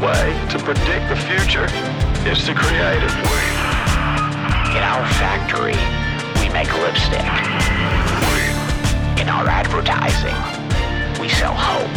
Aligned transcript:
way 0.00 0.46
to 0.50 0.58
predict 0.58 1.08
the 1.08 1.16
future 1.16 1.66
is 2.28 2.44
to 2.44 2.54
create 2.54 3.02
it. 3.02 3.12
In 4.76 4.82
our 4.82 5.06
factory, 5.14 5.76
we 6.40 6.52
make 6.52 6.72
lipstick. 6.82 7.20
In 9.20 9.28
our 9.28 9.48
advertising, 9.48 10.36
we 11.20 11.28
sell 11.28 11.54
hope. 11.54 11.90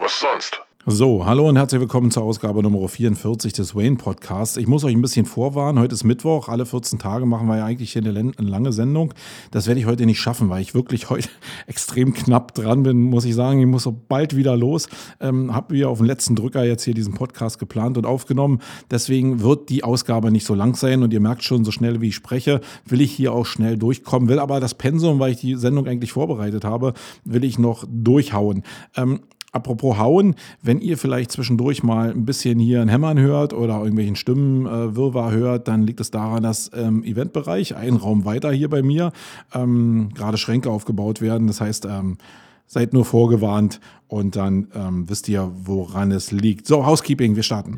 Was 0.00 0.12
sonst? 0.12 0.57
So, 0.90 1.26
hallo 1.26 1.46
und 1.46 1.56
herzlich 1.56 1.82
willkommen 1.82 2.10
zur 2.10 2.22
Ausgabe 2.22 2.62
Nummer 2.62 2.88
44 2.88 3.52
des 3.52 3.74
Wayne 3.74 3.96
Podcasts. 3.96 4.56
Ich 4.56 4.66
muss 4.66 4.84
euch 4.84 4.94
ein 4.94 5.02
bisschen 5.02 5.26
vorwarnen. 5.26 5.78
Heute 5.78 5.92
ist 5.92 6.02
Mittwoch. 6.02 6.48
Alle 6.48 6.64
14 6.64 6.98
Tage 6.98 7.26
machen 7.26 7.46
wir 7.46 7.58
ja 7.58 7.66
eigentlich 7.66 7.92
hier 7.92 8.02
eine, 8.02 8.32
lange 8.38 8.72
Sendung. 8.72 9.12
Das 9.50 9.66
werde 9.66 9.80
ich 9.80 9.86
heute 9.86 10.06
nicht 10.06 10.18
schaffen, 10.18 10.48
weil 10.48 10.62
ich 10.62 10.74
wirklich 10.74 11.10
heute 11.10 11.28
extrem 11.66 12.14
knapp 12.14 12.54
dran 12.54 12.84
bin, 12.84 13.02
muss 13.02 13.26
ich 13.26 13.34
sagen. 13.34 13.60
Ich 13.60 13.66
muss 13.66 13.82
so 13.82 13.94
bald 14.08 14.34
wieder 14.34 14.56
los. 14.56 14.88
Ähm, 15.20 15.54
Habe 15.54 15.74
wieder 15.74 15.90
auf 15.90 15.98
den 15.98 16.06
letzten 16.06 16.36
Drücker 16.36 16.64
jetzt 16.64 16.84
hier 16.84 16.94
diesen 16.94 17.12
Podcast 17.12 17.58
geplant 17.58 17.98
und 17.98 18.06
aufgenommen. 18.06 18.62
Deswegen 18.90 19.42
wird 19.42 19.68
die 19.68 19.84
Ausgabe 19.84 20.30
nicht 20.30 20.46
so 20.46 20.54
lang 20.54 20.74
sein 20.74 21.02
und 21.02 21.12
ihr 21.12 21.20
merkt 21.20 21.44
schon, 21.44 21.66
so 21.66 21.70
schnell 21.70 22.00
wie 22.00 22.08
ich 22.08 22.14
spreche, 22.14 22.62
will 22.86 23.02
ich 23.02 23.12
hier 23.12 23.34
auch 23.34 23.44
schnell 23.44 23.76
durchkommen. 23.76 24.30
Will 24.30 24.38
aber 24.38 24.58
das 24.58 24.72
Pensum, 24.72 25.18
weil 25.18 25.32
ich 25.32 25.38
die 25.38 25.56
Sendung 25.56 25.86
eigentlich 25.86 26.12
vorbereitet 26.12 26.64
habe, 26.64 26.94
will 27.24 27.44
ich 27.44 27.58
noch 27.58 27.84
durchhauen. 27.86 28.62
Ähm, 28.96 29.20
Apropos 29.50 29.96
Hauen, 29.96 30.34
wenn 30.60 30.78
ihr 30.78 30.98
vielleicht 30.98 31.32
zwischendurch 31.32 31.82
mal 31.82 32.10
ein 32.10 32.26
bisschen 32.26 32.58
hier 32.58 32.82
ein 32.82 32.88
Hämmern 32.88 33.18
hört 33.18 33.54
oder 33.54 33.78
irgendwelchen 33.78 34.14
Stimmenwirrwarr 34.14 35.32
äh, 35.32 35.36
hört, 35.36 35.68
dann 35.68 35.84
liegt 35.84 36.00
es 36.00 36.10
daran, 36.10 36.42
dass 36.42 36.68
im 36.68 37.02
Eventbereich, 37.02 37.74
ein 37.74 37.96
Raum 37.96 38.26
weiter 38.26 38.52
hier 38.52 38.68
bei 38.68 38.82
mir, 38.82 39.10
ähm, 39.54 40.10
gerade 40.14 40.36
Schränke 40.36 40.70
aufgebaut 40.70 41.22
werden. 41.22 41.46
Das 41.46 41.62
heißt, 41.62 41.86
ähm, 41.86 42.18
seid 42.66 42.92
nur 42.92 43.06
vorgewarnt 43.06 43.80
und 44.06 44.36
dann 44.36 44.68
ähm, 44.74 45.08
wisst 45.08 45.28
ihr, 45.30 45.50
woran 45.64 46.12
es 46.12 46.30
liegt. 46.30 46.66
So, 46.66 46.84
Housekeeping, 46.84 47.34
wir 47.34 47.42
starten. 47.42 47.76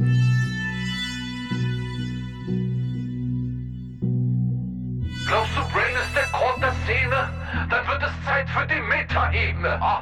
Glaubst 5.24 5.52
du, 5.56 5.60
Brain 5.72 5.94
ist 5.94 6.16
der 6.16 6.26
Grund 6.32 6.60
der 6.60 6.74
Szene? 6.82 7.28
Dann 7.70 7.86
wird 7.86 8.02
es 8.02 8.26
Zeit 8.26 8.50
für 8.50 8.66
die 8.66 8.80
Metaebene. 8.80 9.80
Ah. 9.80 10.00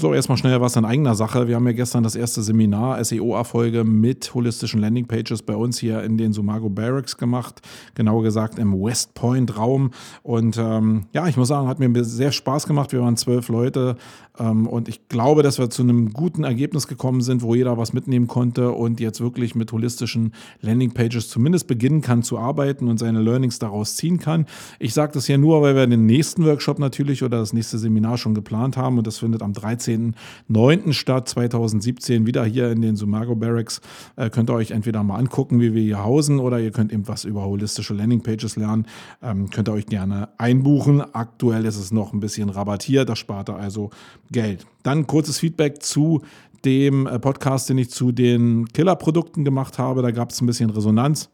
So, 0.00 0.14
erstmal 0.14 0.38
schnell 0.38 0.58
was 0.62 0.76
in 0.76 0.86
eigener 0.86 1.14
Sache. 1.14 1.46
Wir 1.46 1.56
haben 1.56 1.66
ja 1.66 1.74
gestern 1.74 2.02
das 2.02 2.16
erste 2.16 2.40
Seminar 2.40 3.04
SEO-Erfolge 3.04 3.84
mit 3.84 4.32
holistischen 4.32 4.80
Landingpages 4.80 5.42
bei 5.42 5.54
uns 5.54 5.78
hier 5.78 6.02
in 6.02 6.16
den 6.16 6.32
Sumago 6.32 6.70
Barracks 6.70 7.18
gemacht. 7.18 7.60
Genauer 7.94 8.22
gesagt 8.22 8.58
im 8.58 8.72
West 8.82 9.12
Point 9.12 9.58
Raum. 9.58 9.90
Und 10.22 10.56
ähm, 10.56 11.04
ja, 11.12 11.28
ich 11.28 11.36
muss 11.36 11.48
sagen, 11.48 11.68
hat 11.68 11.80
mir 11.80 11.92
sehr 12.02 12.32
Spaß 12.32 12.66
gemacht. 12.66 12.92
Wir 12.92 13.02
waren 13.02 13.18
zwölf 13.18 13.48
Leute 13.50 13.98
ähm, 14.38 14.66
und 14.66 14.88
ich 14.88 15.08
glaube, 15.08 15.42
dass 15.42 15.58
wir 15.58 15.68
zu 15.68 15.82
einem 15.82 16.12
guten 16.12 16.44
Ergebnis 16.44 16.86
gekommen 16.86 17.20
sind, 17.20 17.42
wo 17.42 17.54
jeder 17.54 17.76
was 17.76 17.92
mitnehmen 17.92 18.26
konnte 18.26 18.70
und 18.70 19.00
jetzt 19.00 19.20
wirklich 19.20 19.54
mit 19.54 19.70
holistischen 19.70 20.32
Landingpages 20.62 21.28
zumindest 21.28 21.66
beginnen 21.66 22.00
kann 22.00 22.22
zu 22.22 22.38
arbeiten 22.38 22.88
und 22.88 22.98
seine 22.98 23.20
Learnings 23.20 23.58
daraus 23.58 23.96
ziehen 23.96 24.18
kann. 24.18 24.46
Ich 24.78 24.94
sage 24.94 25.12
das 25.12 25.26
hier 25.26 25.36
nur, 25.36 25.60
weil 25.60 25.76
wir 25.76 25.86
den 25.86 26.06
nächsten 26.06 26.44
Workshop 26.46 26.78
natürlich 26.78 27.22
oder 27.22 27.38
das 27.38 27.52
nächste 27.52 27.78
Seminar 27.78 28.16
schon 28.16 28.34
geplant 28.34 28.76
haben 28.78 28.96
und 28.96 29.06
das 29.06 29.18
findet 29.18 29.42
am 29.42 29.52
13. 29.52 29.89
18.09. 29.90 30.92
statt, 30.92 31.28
2017, 31.28 32.26
wieder 32.26 32.44
hier 32.44 32.70
in 32.70 32.82
den 32.82 32.96
Sumago 32.96 33.34
Barracks. 33.34 33.80
Äh, 34.16 34.30
könnt 34.30 34.50
ihr 34.50 34.54
euch 34.54 34.70
entweder 34.70 35.02
mal 35.02 35.16
angucken, 35.16 35.60
wie 35.60 35.74
wir 35.74 35.82
hier 35.82 36.04
hausen, 36.04 36.38
oder 36.38 36.60
ihr 36.60 36.70
könnt 36.70 36.92
eben 36.92 37.08
was 37.08 37.24
über 37.24 37.44
holistische 37.44 37.94
Landingpages 37.94 38.56
lernen. 38.56 38.86
Ähm, 39.22 39.50
könnt 39.50 39.68
ihr 39.68 39.72
euch 39.72 39.86
gerne 39.86 40.28
einbuchen. 40.38 41.02
Aktuell 41.12 41.64
ist 41.64 41.78
es 41.78 41.92
noch 41.92 42.12
ein 42.12 42.20
bisschen 42.20 42.48
rabattiert, 42.50 43.08
da 43.08 43.16
spart 43.16 43.48
ihr 43.48 43.56
also 43.56 43.90
Geld. 44.30 44.66
Dann 44.82 45.06
kurzes 45.06 45.38
Feedback 45.38 45.82
zu 45.82 46.22
dem 46.64 47.06
äh, 47.06 47.18
Podcast, 47.18 47.68
den 47.68 47.78
ich 47.78 47.90
zu 47.90 48.12
den 48.12 48.68
Killer-Produkten 48.68 49.44
gemacht 49.44 49.78
habe. 49.78 50.02
Da 50.02 50.10
gab 50.10 50.30
es 50.30 50.40
ein 50.40 50.46
bisschen 50.46 50.70
Resonanz. 50.70 51.30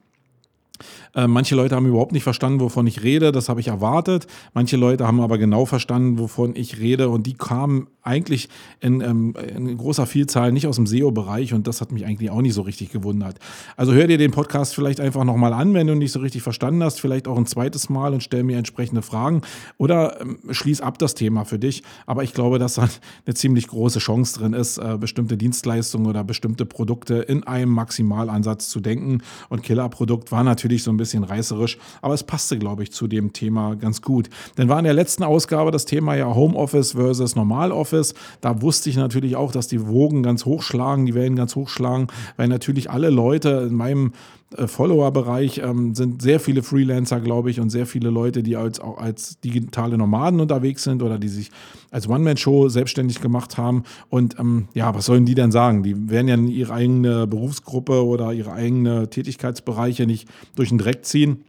Äh, 1.15 1.27
manche 1.27 1.55
Leute 1.55 1.77
haben 1.77 1.87
überhaupt 1.87 2.13
nicht 2.13 2.25
verstanden, 2.25 2.61
wovon 2.61 2.87
ich 2.87 3.03
rede. 3.03 3.33
Das 3.33 3.49
habe 3.49 3.61
ich 3.61 3.69
erwartet. 3.69 4.27
Manche 4.55 4.77
Leute 4.77 5.07
haben 5.07 5.21
aber 5.21 5.39
genau 5.39 5.67
verstanden, 5.67 6.19
wovon 6.19 6.55
ich 6.57 6.79
rede. 6.79 7.09
Und 7.09 7.27
die 7.27 7.35
kamen 7.35 7.89
eigentlich 8.03 8.49
in, 8.81 9.01
ähm, 9.01 9.35
in 9.55 9.77
großer 9.77 10.07
Vielzahl 10.07 10.53
nicht 10.53 10.67
aus 10.67 10.77
dem 10.77 10.87
SEO-Bereich. 10.87 11.55
Und 11.55 11.67
das 11.67 11.81
hat 11.81 11.93
mich 11.93 12.07
eigentlich 12.07 12.31
auch 12.31 12.41
nicht 12.41 12.55
so 12.55 12.63
richtig 12.63 12.91
gewundert. 12.93 13.39
Also 13.77 13.93
hör 13.93 14.07
dir 14.07 14.19
den 14.19 14.31
Podcast 14.31 14.75
vielleicht 14.75 15.01
einfach 15.01 15.25
nochmal 15.25 15.53
an, 15.53 15.75
wenn 15.75 15.87
du 15.87 15.95
nicht 15.95 16.13
so 16.13 16.21
richtig 16.21 16.43
verstanden 16.43 16.83
hast. 16.83 17.01
Vielleicht 17.01 17.27
auch 17.29 17.37
ein 17.37 17.47
zweites 17.47 17.89
Mal 17.89 18.15
und 18.15 18.23
stell 18.23 18.45
mir 18.45 18.59
entsprechende 18.59 19.03
Fragen. 19.03 19.43
Oder 19.79 20.21
ähm, 20.21 20.39
schließ 20.51 20.81
ab 20.81 20.99
das 20.99 21.15
Thema 21.15 21.45
für 21.45 21.59
dich. 21.59 21.83
Aber 22.07 22.23
ich 22.23 22.33
glaube, 22.33 22.59
dass 22.59 22.75
da 22.75 22.89
eine 23.27 23.35
ziemlich 23.35 23.67
große 23.67 23.99
Chance 23.99 24.39
drin 24.39 24.53
ist, 24.53 24.79
äh, 24.79 24.97
bestimmte 24.99 25.37
Dienstleistungen 25.37 26.07
oder 26.07 26.25
bestimmte 26.25 26.67
Produkte 26.67 27.15
in 27.15 27.45
einem 27.45 27.71
Maximalansatz 27.73 28.69
zu 28.69 28.81
denken. 28.81 29.23
Und 29.49 29.63
Killerprodukt 29.63 30.33
war 30.33 30.45
natürlich 30.45 30.66
so 30.83 30.91
ein 30.91 30.97
bisschen 30.97 31.25
reißerisch, 31.25 31.79
aber 32.03 32.15
es 32.15 32.23
passte, 32.23 32.59
glaube 32.59 32.83
ich, 32.83 32.93
zu 32.93 33.07
dem 33.07 33.33
Thema 33.33 33.75
ganz 33.75 34.03
gut. 34.03 34.29
Denn 34.59 34.69
war 34.69 34.79
in 34.79 34.85
der 34.85 34.95
letzten 34.95 35.23
Ausgabe 35.23 35.71
das 35.71 35.85
Thema 35.85 36.15
ja 36.15 36.35
Homeoffice 36.35 36.93
versus 36.93 37.37
Normaloffice. 37.37 38.15
Da 38.41 38.63
wusste 38.63 38.91
ich 38.91 38.97
natürlich 38.97 39.37
auch, 39.37 39.53
dass 39.53 39.69
die 39.69 39.87
Wogen 39.87 40.23
ganz 40.23 40.45
hochschlagen, 40.45 41.07
die 41.07 41.15
Wellen 41.15 41.37
ganz 41.37 41.57
hochschlagen, 41.57 42.09
weil 42.37 42.49
natürlich 42.49 42.91
alle 42.91 43.11
Leute 43.11 43.67
in 43.71 43.75
meinem 43.75 44.13
äh, 44.57 44.67
Follower-Bereich 44.67 45.59
ähm, 45.59 45.95
sind 45.95 46.23
sehr 46.23 46.39
viele 46.39 46.63
Freelancer, 46.63 47.21
glaube 47.21 47.51
ich, 47.51 47.61
und 47.61 47.71
sehr 47.71 47.87
viele 47.87 48.11
Leute, 48.11 48.43
die 48.43 48.57
als, 48.57 48.81
auch 48.81 48.99
als 48.99 49.41
digitale 49.41 49.99
Nomaden 49.99 50.41
unterwegs 50.41 50.85
sind 50.85 51.03
oder 51.03 51.19
die 51.19 51.29
sich 51.29 51.51
als 51.91 52.09
One-Man-Show 52.09 52.69
selbstständig 52.69 53.21
gemacht 53.21 53.59
haben. 53.59 53.83
Und 54.09 54.39
ähm, 54.39 54.69
ja, 54.75 54.95
was 54.95 55.07
sollen 55.07 55.27
die 55.27 55.35
denn 55.35 55.51
sagen? 55.51 55.83
Die 55.83 56.11
werden 56.11 56.29
ja 56.29 56.37
ihre 56.37 56.73
eigene 56.73 57.27
Berufsgruppe 57.27 58.05
oder 58.05 58.33
ihre 58.33 58.53
eigene 58.53 59.11
Tätigkeitsbereiche 59.11 60.07
nicht 60.07 60.29
durch 60.55 60.69
den 60.69 60.79
Dreck 60.79 61.05
ziehen. 61.05 61.45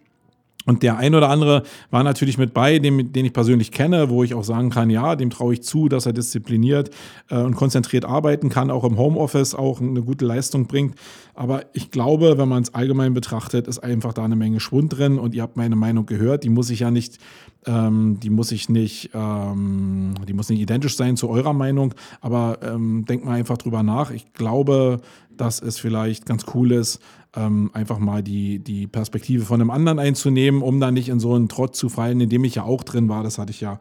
Und 0.67 0.83
der 0.83 0.97
ein 0.97 1.16
oder 1.16 1.29
andere 1.29 1.63
war 1.91 2.03
natürlich 2.03 2.38
mit 2.38 2.53
bei, 2.53 2.78
den, 2.78 3.13
den 3.13 3.25
ich 3.25 3.31
persönlich 3.31 3.72
kenne, 3.72 4.09
wo 4.09 4.23
ich 4.23 4.33
auch 4.33 4.44
sagen 4.44 4.69
kann, 4.69 4.89
ja, 4.89 5.16
dem 5.16 5.29
traue 5.29 5.53
ich 5.53 5.63
zu, 5.63 5.88
dass 5.88 6.05
er 6.05 6.11
diszipliniert 6.11 6.91
äh, 7.29 7.38
und 7.38 7.55
konzentriert 7.55 8.03
arbeiten 8.03 8.50
kann, 8.50 8.69
auch 8.69 8.83
im 8.83 8.97
Homeoffice 8.97 9.55
auch 9.55 9.79
eine 9.79 10.01
gute 10.01 10.25
Leistung 10.25 10.67
bringt. 10.67 10.95
Aber 11.35 11.63
ich 11.72 11.89
glaube, 11.89 12.38
wenn 12.38 12.50
man 12.50 12.63
es 12.63 12.73
allgemein 12.73 13.13
betrachtet, 13.13 13.67
ist 13.67 13.79
einfach 13.79 14.11
da 14.11 14.25
eine 14.25 14.35
Menge 14.35 14.59
Schwund 14.59 14.97
drin 14.97 15.19
und 15.19 15.33
ihr 15.33 15.41
habt 15.41 15.55
meine 15.55 15.78
Meinung 15.78 16.05
gehört. 16.05 16.44
Die 16.44 16.50
muss 16.50 16.69
ich 16.69 16.81
ja 16.81 16.91
nicht, 16.91 17.17
ähm, 17.66 18.19
die 18.22 18.29
muss 18.29 18.51
ich 18.51 18.67
nicht, 18.67 19.11
ähm, 19.13 20.16
die 20.28 20.34
muss 20.34 20.49
nicht 20.49 20.59
identisch 20.59 20.97
sein 20.97 21.16
zu 21.16 21.29
eurer 21.29 21.53
Meinung, 21.53 21.94
aber 22.19 22.59
ähm, 22.61 23.05
denkt 23.05 23.23
mal 23.23 23.35
einfach 23.35 23.57
drüber 23.57 23.84
nach. 23.84 24.11
Ich 24.11 24.34
glaube, 24.34 24.99
dass 25.29 25.61
es 25.61 25.79
vielleicht 25.79 26.25
ganz 26.25 26.45
cool 26.53 26.73
ist, 26.73 26.99
ähm, 27.38 27.70
einfach 27.74 28.00
mal 28.00 28.24
die, 28.24 28.59
die 28.59 28.88
Perspektive 28.88 29.46
von 29.46 29.62
einem 29.62 29.70
anderen 29.70 30.00
einzunehmen, 30.00 30.62
um 30.62 30.80
dann 30.80 30.96
nicht 30.96 31.09
in 31.09 31.20
so 31.20 31.34
einen 31.34 31.48
Trott 31.48 31.75
zu 31.75 31.90
fallen, 31.90 32.20
in 32.20 32.30
dem 32.30 32.44
ich 32.44 32.56
ja 32.56 32.64
auch 32.64 32.84
drin 32.84 33.08
war. 33.08 33.24
Das 33.24 33.38
hatte 33.38 33.52
ich 33.52 33.62
ja 33.62 33.80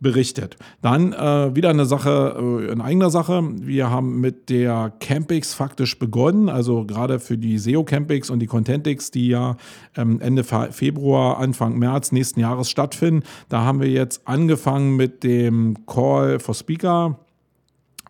berichtet. 0.00 0.56
Dann 0.80 1.12
äh, 1.12 1.54
wieder 1.54 1.70
eine 1.70 1.84
Sache, 1.84 2.36
äh, 2.68 2.70
eine 2.70 2.84
eigene 2.84 3.10
Sache. 3.10 3.42
Wir 3.60 3.90
haben 3.90 4.20
mit 4.20 4.48
der 4.48 4.92
Campix 5.00 5.54
faktisch 5.54 5.98
begonnen, 5.98 6.48
also 6.48 6.84
gerade 6.84 7.18
für 7.18 7.36
die 7.36 7.58
SEO 7.58 7.84
Campix 7.84 8.30
und 8.30 8.38
die 8.40 8.46
Contentix, 8.46 9.10
die 9.10 9.28
ja 9.28 9.56
ähm, 9.96 10.20
Ende 10.20 10.44
Februar, 10.44 11.38
Anfang 11.38 11.78
März 11.78 12.12
nächsten 12.12 12.40
Jahres 12.40 12.70
stattfinden. 12.70 13.24
Da 13.48 13.64
haben 13.64 13.80
wir 13.80 13.90
jetzt 13.90 14.26
angefangen 14.26 14.96
mit 14.96 15.24
dem 15.24 15.86
Call 15.86 16.38
for 16.38 16.54
Speaker 16.54 17.18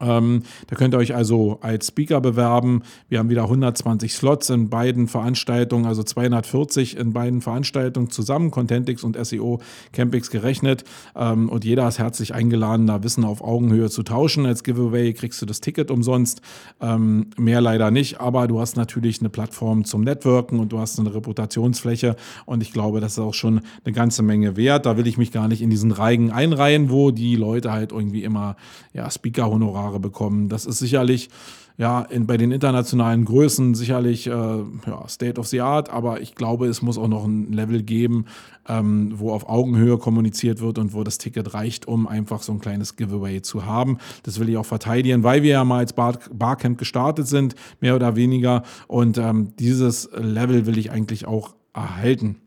ähm, 0.00 0.43
da 0.67 0.77
könnt 0.77 0.95
ihr 0.95 0.99
euch 0.99 1.15
also 1.15 1.59
als 1.61 1.89
Speaker 1.89 2.21
bewerben. 2.21 2.83
Wir 3.09 3.19
haben 3.19 3.29
wieder 3.29 3.45
120 3.45 4.12
Slots 4.12 4.50
in 4.50 4.69
beiden 4.69 5.09
Veranstaltungen, 5.09 5.87
also 5.87 6.03
240 6.03 6.97
in 6.97 7.12
beiden 7.12 7.41
Veranstaltungen 7.41 8.11
zusammen, 8.11 8.50
Contentix 8.50 9.05
und 9.05 9.17
SEO 9.25 9.61
Campix 9.93 10.31
gerechnet. 10.31 10.85
Ähm, 11.17 11.49
und 11.49 11.65
jeder 11.65 11.89
ist 11.89 11.99
herzlich 11.99 12.35
eingeladen, 12.35 12.87
da 12.87 13.03
Wissen 13.03 13.25
auf 13.25 13.43
Augenhöhe 13.43 13.91
zu 13.91 14.03
tauschen. 14.03 14.47
Als 14.47 14.62
Giveaway 14.62 15.12
kriegst 15.12 15.41
du 15.43 15.47
das 15.47 15.61
Ticket 15.61 15.91
umsonst. 15.91 16.41
Ähm, 16.81 17.31
mehr 17.37 17.61
leider 17.61 17.91
nicht, 17.91 18.21
aber 18.21 18.47
du 18.47 18.61
hast 18.61 18.77
natürlich 18.77 19.21
eine 19.21 19.31
Plattform 19.31 19.85
zum 19.85 20.03
Networken 20.03 20.61
und 20.61 20.73
du 20.73 20.79
hast 20.79 20.99
eine 20.99 21.15
Reputationsfläche. 21.15 22.17
Und 22.47 22.62
ich 22.62 22.73
glaube, 22.73 23.00
das 23.00 23.12
ist 23.12 23.19
auch 23.19 23.35
schon 23.35 23.61
eine 23.85 23.93
ganze 23.93 24.23
Menge 24.23 24.56
wert. 24.56 24.87
Da 24.87 24.97
will 24.97 25.06
ich 25.06 25.19
mich 25.19 25.33
gar 25.33 25.49
nicht 25.49 25.62
in 25.62 25.71
diesen 25.71 25.91
Reigen 25.91 26.31
einreihen, 26.31 26.91
wo 26.91 27.11
die 27.11 27.37
Leute 27.37 27.73
halt 27.73 27.93
irgendwie 27.93 28.23
immer 28.23 28.56
ja, 28.93 29.11
Speaker-Honorar 29.11 29.88
Honorare 29.88 30.00
bekommen. 30.00 30.49
Das 30.49 30.67
ist 30.67 30.79
sicherlich 30.79 31.31
ja, 31.76 32.02
in, 32.02 32.26
bei 32.26 32.37
den 32.37 32.50
internationalen 32.50 33.25
Größen 33.25 33.76
sicherlich 33.76 34.26
äh, 34.26 34.31
ja, 34.31 35.08
State 35.08 35.38
of 35.38 35.46
the 35.46 35.61
Art, 35.61 35.90
aber 35.90 36.20
ich 36.20 36.35
glaube, 36.35 36.67
es 36.67 36.82
muss 36.82 36.99
auch 36.99 37.06
noch 37.06 37.25
ein 37.25 37.52
Level 37.52 37.85
geben, 37.85 38.25
ähm, 38.69 39.12
wo 39.14 39.31
auf 39.31 39.49
Augenhöhe 39.49 39.96
kommuniziert 39.96 40.61
wird 40.61 40.79
und 40.79 40.93
wo 40.93 41.05
das 41.05 41.19
Ticket 41.19 41.55
reicht, 41.55 41.87
um 41.87 42.08
einfach 42.08 42.43
so 42.43 42.50
ein 42.50 42.58
kleines 42.58 42.96
Giveaway 42.96 43.43
zu 43.43 43.64
haben. 43.64 43.99
Das 44.25 44.40
will 44.40 44.49
ich 44.49 44.56
auch 44.56 44.67
verteidigen, 44.67 45.23
weil 45.23 45.44
wir 45.44 45.52
ja 45.52 45.64
mal 45.64 45.79
als 45.79 45.93
Bar 45.93 46.19
Barcamp 46.32 46.79
gestartet 46.79 47.29
sind, 47.29 47.55
mehr 47.81 47.94
oder 47.94 48.17
weniger. 48.17 48.64
Und 48.88 49.17
ähm, 49.17 49.52
dieses 49.61 50.11
Level 50.12 50.67
will 50.67 50.79
ich 50.79 50.90
eigentlich 50.90 51.29
auch 51.29 51.55
erhalten. 51.75 52.40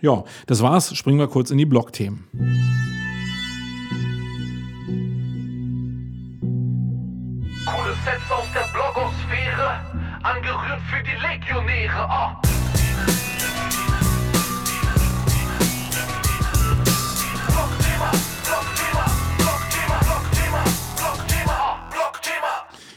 Ja, 0.00 0.22
das 0.46 0.62
war's. 0.62 0.94
Springen 0.94 1.18
wir 1.18 1.26
kurz 1.26 1.50
in 1.50 1.58
die 1.58 1.66
Blog-Themen. 1.66 2.26
Sets 8.06 8.30
aus 8.30 8.46
der 8.54 8.64
Blogosphäre, 8.72 9.80
angerührt 10.22 10.80
für 10.88 11.02
die 11.02 11.20
Legionäre. 11.20 12.08
Oh. 12.08 12.36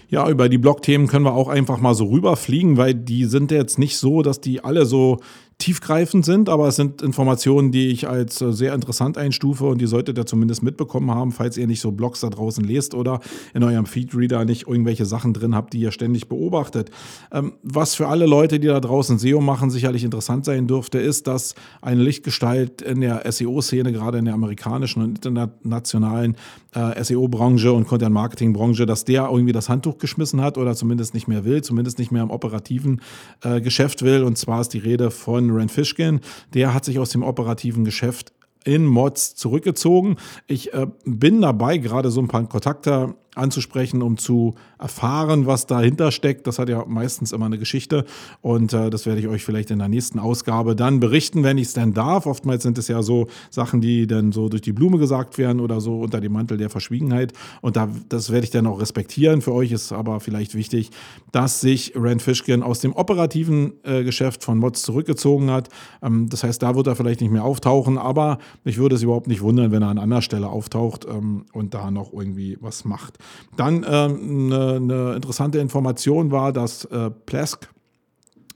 Ja, 0.10 0.30
über 0.30 0.48
die 0.48 0.60
Blog-Themen 0.60 1.08
können 1.08 1.26
wir 1.26 1.34
auch 1.34 1.48
einfach 1.48 1.80
mal 1.80 1.96
so 1.96 2.06
rüberfliegen, 2.06 2.78
weil 2.78 2.94
die 2.94 3.26
sind 3.26 3.50
jetzt 3.50 3.80
nicht 3.80 3.98
so, 3.98 4.22
dass 4.22 4.42
die 4.42 4.64
alle 4.64 4.86
so 4.86 5.18
tiefgreifend 5.60 6.24
sind, 6.24 6.48
aber 6.48 6.70
es 6.70 6.78
sind 6.78 7.02
Informationen, 7.02 7.72
die 7.72 7.90
ich 7.90 8.08
als 8.08 8.42
äh, 8.42 8.54
sehr 8.54 8.74
interessant 8.74 9.18
einstufe 9.18 9.66
und 9.66 9.80
die 9.80 9.88
solltet 9.88 10.18
ihr 10.18 10.26
zumindest 10.26 10.64
mitbekommen 10.64 11.12
haben, 11.12 11.34
falls 11.34 11.58
ihr 11.58 11.68
nicht 11.68 11.82
so 11.82 11.92
Blogs 11.92 12.22
da 12.22 12.30
draußen 12.30 12.64
lest 12.64 12.96
oder 12.96 13.20
in 13.54 13.62
eurem 13.64 13.86
Feedreader 13.86 14.46
nicht 14.46 14.68
irgendwelche 14.68 15.06
Sachen 15.06 15.34
drin 15.34 15.54
habt, 15.54 15.74
die 15.74 15.82
ihr 15.82 15.92
ständig 15.92 16.30
beobachtet. 16.30 16.92
Ähm, 17.32 17.54
was 17.62 17.94
für 17.96 18.08
alle 18.08 18.26
Leute, 18.26 18.62
die 18.62 18.68
da 18.68 18.80
draußen 18.80 19.20
SEO 19.20 19.42
machen, 19.42 19.70
sicherlich 19.70 20.06
interessant 20.06 20.46
sein 20.46 20.66
dürfte, 20.66 20.98
ist, 20.98 21.28
dass 21.28 21.56
eine 21.82 22.02
Lichtgestalt 22.02 22.82
in 22.82 23.02
der 23.02 23.30
SEO-Szene, 23.30 23.92
gerade 23.92 24.18
in 24.18 24.26
der 24.26 24.36
amerikanischen 24.36 25.04
und 25.04 25.26
internationalen 25.26 26.38
äh, 26.74 27.04
SEO-Branche 27.04 27.74
und 27.74 27.86
Content-Marketing-Branche, 27.86 28.86
dass 28.86 29.04
der 29.04 29.28
irgendwie 29.30 29.52
das 29.52 29.68
Handtuch 29.68 29.98
geschmissen 29.98 30.42
hat 30.42 30.58
oder 30.58 30.74
zumindest 30.74 31.14
nicht 31.14 31.28
mehr 31.28 31.44
will, 31.44 31.62
zumindest 31.64 32.00
nicht 32.00 32.12
mehr 32.12 32.24
im 32.24 32.32
operativen 32.32 33.02
äh, 33.44 33.60
Geschäft 33.60 34.04
will. 34.04 34.24
Und 34.24 34.38
zwar 34.38 34.62
ist 34.62 34.70
die 34.70 34.80
Rede 34.80 35.12
von 35.12 35.49
Rand 35.52 35.72
Fishkin. 35.72 36.22
Der 36.54 36.74
hat 36.74 36.86
sich 36.86 37.00
aus 37.00 37.10
dem 37.10 37.24
operativen 37.24 37.86
Geschäft 37.86 38.34
in 38.64 38.86
Mods 38.86 39.36
zurückgezogen. 39.36 40.18
Ich 40.48 40.74
äh, 40.74 40.88
bin 41.06 41.42
dabei, 41.42 41.78
gerade 41.78 42.12
so 42.12 42.22
ein 42.22 42.28
paar 42.28 42.48
Kontakte 42.48 43.16
anzusprechen, 43.40 44.02
um 44.02 44.18
zu 44.18 44.56
erfahren, 44.78 45.46
was 45.46 45.66
dahinter 45.66 46.12
steckt. 46.12 46.48
Das 46.48 46.60
hat 46.60 46.70
ja 46.70 46.86
meistens 46.88 47.32
immer 47.32 47.46
eine 47.46 47.58
Geschichte 47.58 48.06
und 48.42 48.74
äh, 48.74 48.90
das 48.90 49.06
werde 49.06 49.22
ich 49.22 49.28
euch 49.28 49.44
vielleicht 49.44 49.72
in 49.72 49.80
der 49.80 49.90
nächsten 49.90 50.20
Ausgabe 50.20 50.76
dann 50.76 51.00
berichten, 51.00 51.44
wenn 51.44 51.58
ich 51.58 51.68
es 51.68 51.74
denn 51.74 51.94
darf. 51.94 52.26
Oftmals 52.26 52.64
sind 52.64 52.78
es 52.78 52.88
ja 52.88 53.02
so 53.02 53.28
Sachen, 53.50 53.82
die 53.82 54.08
dann 54.08 54.32
so 54.32 54.50
durch 54.50 54.62
die 54.62 54.74
Blume 54.74 54.98
gesagt 54.98 55.38
werden 55.38 55.60
oder 55.60 55.82
so 55.82 56.00
unter 56.00 56.22
dem 56.22 56.34
Mantel 56.34 56.58
der 56.58 56.70
Verschwiegenheit 56.70 57.34
und 57.62 57.76
da, 57.76 57.90
das 58.10 58.30
werde 58.32 58.46
ich 58.46 58.52
dann 58.52 58.68
auch 58.68 58.80
respektieren. 58.80 59.42
Für 59.42 59.54
euch 59.54 59.72
ist 59.72 59.92
aber 59.92 60.20
vielleicht 60.20 60.56
wichtig, 60.56 60.92
dass 61.32 61.62
sich 61.62 61.94
Rand 61.96 62.22
Fishkin 62.22 62.64
aus 62.64 62.80
dem 62.80 62.94
operativen 62.94 63.74
äh, 63.84 64.04
Geschäft 64.04 64.44
von 64.44 64.58
Mods 64.58 64.82
zurückgezogen 64.82 65.50
hat. 65.50 65.70
Ähm, 66.02 66.30
das 66.30 66.44
heißt, 66.44 66.62
da 66.62 66.76
wird 66.76 66.88
er 66.88 66.96
vielleicht 66.96 67.22
nicht 67.22 67.32
mehr 67.32 67.44
auftauchen, 67.44 67.98
aber 67.98 68.40
mich 68.64 68.78
würde 68.78 68.96
es 68.96 69.04
überhaupt 69.04 69.28
nicht 69.28 69.42
wundern, 69.42 69.72
wenn 69.72 69.82
er 69.82 69.90
an 69.90 69.98
anderer 69.98 70.22
Stelle 70.22 70.48
auftaucht 70.50 71.06
ähm, 71.10 71.46
und 71.54 71.74
da 71.74 71.92
noch 71.92 72.14
irgendwie 72.14 72.58
was 72.62 72.86
macht. 72.86 73.18
Dann 73.58 73.86
ähm, 73.88 74.52
eine, 74.52 74.76
eine 74.76 75.14
interessante 75.16 75.60
Information 75.60 76.32
war, 76.32 76.52
dass 76.54 76.86
äh, 76.86 77.10
Plesk 77.26 77.70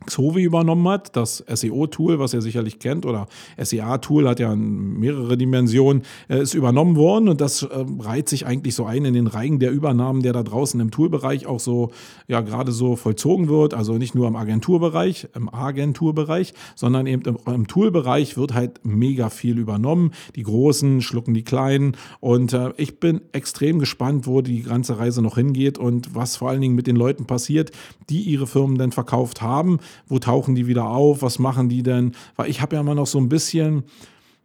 Xovi 0.05 0.43
übernommen 0.43 0.87
hat, 0.87 1.15
das 1.15 1.43
SEO-Tool, 1.47 2.19
was 2.19 2.33
ihr 2.33 2.41
sicherlich 2.41 2.79
kennt, 2.79 3.05
oder 3.05 3.27
SEA-Tool 3.57 4.27
hat 4.27 4.39
ja 4.39 4.55
mehrere 4.55 5.37
Dimensionen, 5.37 6.03
äh, 6.29 6.41
ist 6.41 6.53
übernommen 6.53 6.95
worden 6.95 7.29
und 7.29 7.41
das 7.41 7.63
äh, 7.63 7.85
reiht 7.99 8.29
sich 8.29 8.45
eigentlich 8.45 8.75
so 8.75 8.85
ein 8.85 9.05
in 9.05 9.13
den 9.13 9.27
Reigen 9.27 9.59
der 9.59 9.71
Übernahmen, 9.71 10.21
der 10.21 10.33
da 10.33 10.43
draußen 10.43 10.79
im 10.79 10.91
Toolbereich 10.91 11.45
auch 11.45 11.59
so, 11.59 11.91
ja, 12.27 12.41
gerade 12.41 12.71
so 12.71 12.95
vollzogen 12.95 13.49
wird. 13.49 13.73
Also 13.73 13.97
nicht 13.97 14.15
nur 14.15 14.27
im 14.27 14.35
Agenturbereich, 14.35 15.27
im 15.35 15.53
Agenturbereich, 15.53 16.53
sondern 16.75 17.07
eben 17.07 17.23
im, 17.23 17.37
im 17.45 17.67
Toolbereich 17.67 18.37
wird 18.37 18.53
halt 18.53 18.81
mega 18.83 19.29
viel 19.29 19.57
übernommen. 19.57 20.11
Die 20.35 20.43
Großen 20.43 21.01
schlucken 21.01 21.33
die 21.33 21.43
Kleinen 21.43 21.97
und 22.19 22.53
äh, 22.53 22.71
ich 22.77 22.99
bin 22.99 23.21
extrem 23.31 23.79
gespannt, 23.79 24.27
wo 24.27 24.41
die 24.41 24.63
ganze 24.63 24.99
Reise 24.99 25.21
noch 25.21 25.35
hingeht 25.35 25.77
und 25.77 26.15
was 26.15 26.37
vor 26.37 26.49
allen 26.49 26.61
Dingen 26.61 26.75
mit 26.75 26.87
den 26.87 26.95
Leuten 26.95 27.25
passiert, 27.25 27.71
die 28.09 28.21
ihre 28.21 28.47
Firmen 28.47 28.77
denn 28.77 28.91
verkauft 28.91 29.41
haben 29.41 29.79
wo 30.07 30.19
tauchen 30.19 30.55
die 30.55 30.67
wieder 30.67 30.87
auf, 30.87 31.21
was 31.21 31.39
machen 31.39 31.69
die 31.69 31.83
denn? 31.83 32.13
Weil 32.35 32.49
ich 32.49 32.61
habe 32.61 32.75
ja 32.75 32.81
immer 32.81 32.95
noch 32.95 33.07
so 33.07 33.19
ein 33.19 33.29
bisschen, 33.29 33.83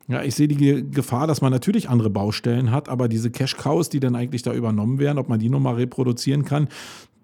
ja, 0.09 0.23
ich 0.23 0.35
sehe 0.35 0.49
die 0.49 0.91
Gefahr, 0.91 1.27
dass 1.27 1.41
man 1.41 1.53
natürlich 1.53 1.89
andere 1.89 2.11
Baustellen 2.11 2.71
hat, 2.71 2.89
aber 2.89 3.09
diese 3.09 3.31
Cash-Cows, 3.31 3.89
die 3.89 4.01
dann 4.01 4.17
eigentlich 4.17 4.43
da 4.43 4.53
übernommen 4.53 4.99
werden, 4.99 5.19
ob 5.19 5.29
man 5.29 5.39
die 5.39 5.51
nochmal 5.51 5.75
reproduzieren 5.75 6.45
kann, 6.45 6.69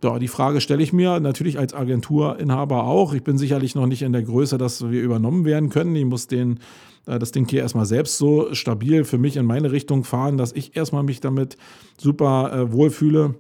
ja, 0.05 0.19
die 0.19 0.29
Frage 0.29 0.61
stelle 0.61 0.83
ich 0.83 0.93
mir 0.93 1.19
natürlich 1.19 1.59
als 1.59 1.73
Agenturinhaber 1.73 2.85
auch. 2.85 3.15
Ich 3.15 3.25
bin 3.25 3.39
sicherlich 3.39 3.75
noch 3.75 3.87
nicht 3.87 4.03
in 4.03 4.13
der 4.13 4.23
Größe, 4.23 4.59
dass 4.59 4.91
wir 4.91 5.03
übernommen 5.03 5.47
werden 5.47 5.71
können. 5.71 5.97
Ich 5.97 6.05
muss 6.05 6.27
den, 6.27 6.61
äh, 7.07 7.19
das 7.19 7.33
Ding 7.33 7.49
hier 7.49 7.63
erstmal 7.63 7.87
selbst 7.87 8.19
so 8.19 8.53
stabil 8.53 9.05
für 9.05 9.17
mich 9.17 9.39
in 9.39 9.47
meine 9.47 9.73
Richtung 9.73 10.05
fahren, 10.05 10.37
dass 10.37 10.53
ich 10.53 10.77
erstmal 10.77 11.05
mich 11.05 11.21
damit 11.21 11.57
super 11.97 12.53
äh, 12.53 12.73
wohlfühle. 12.73 13.37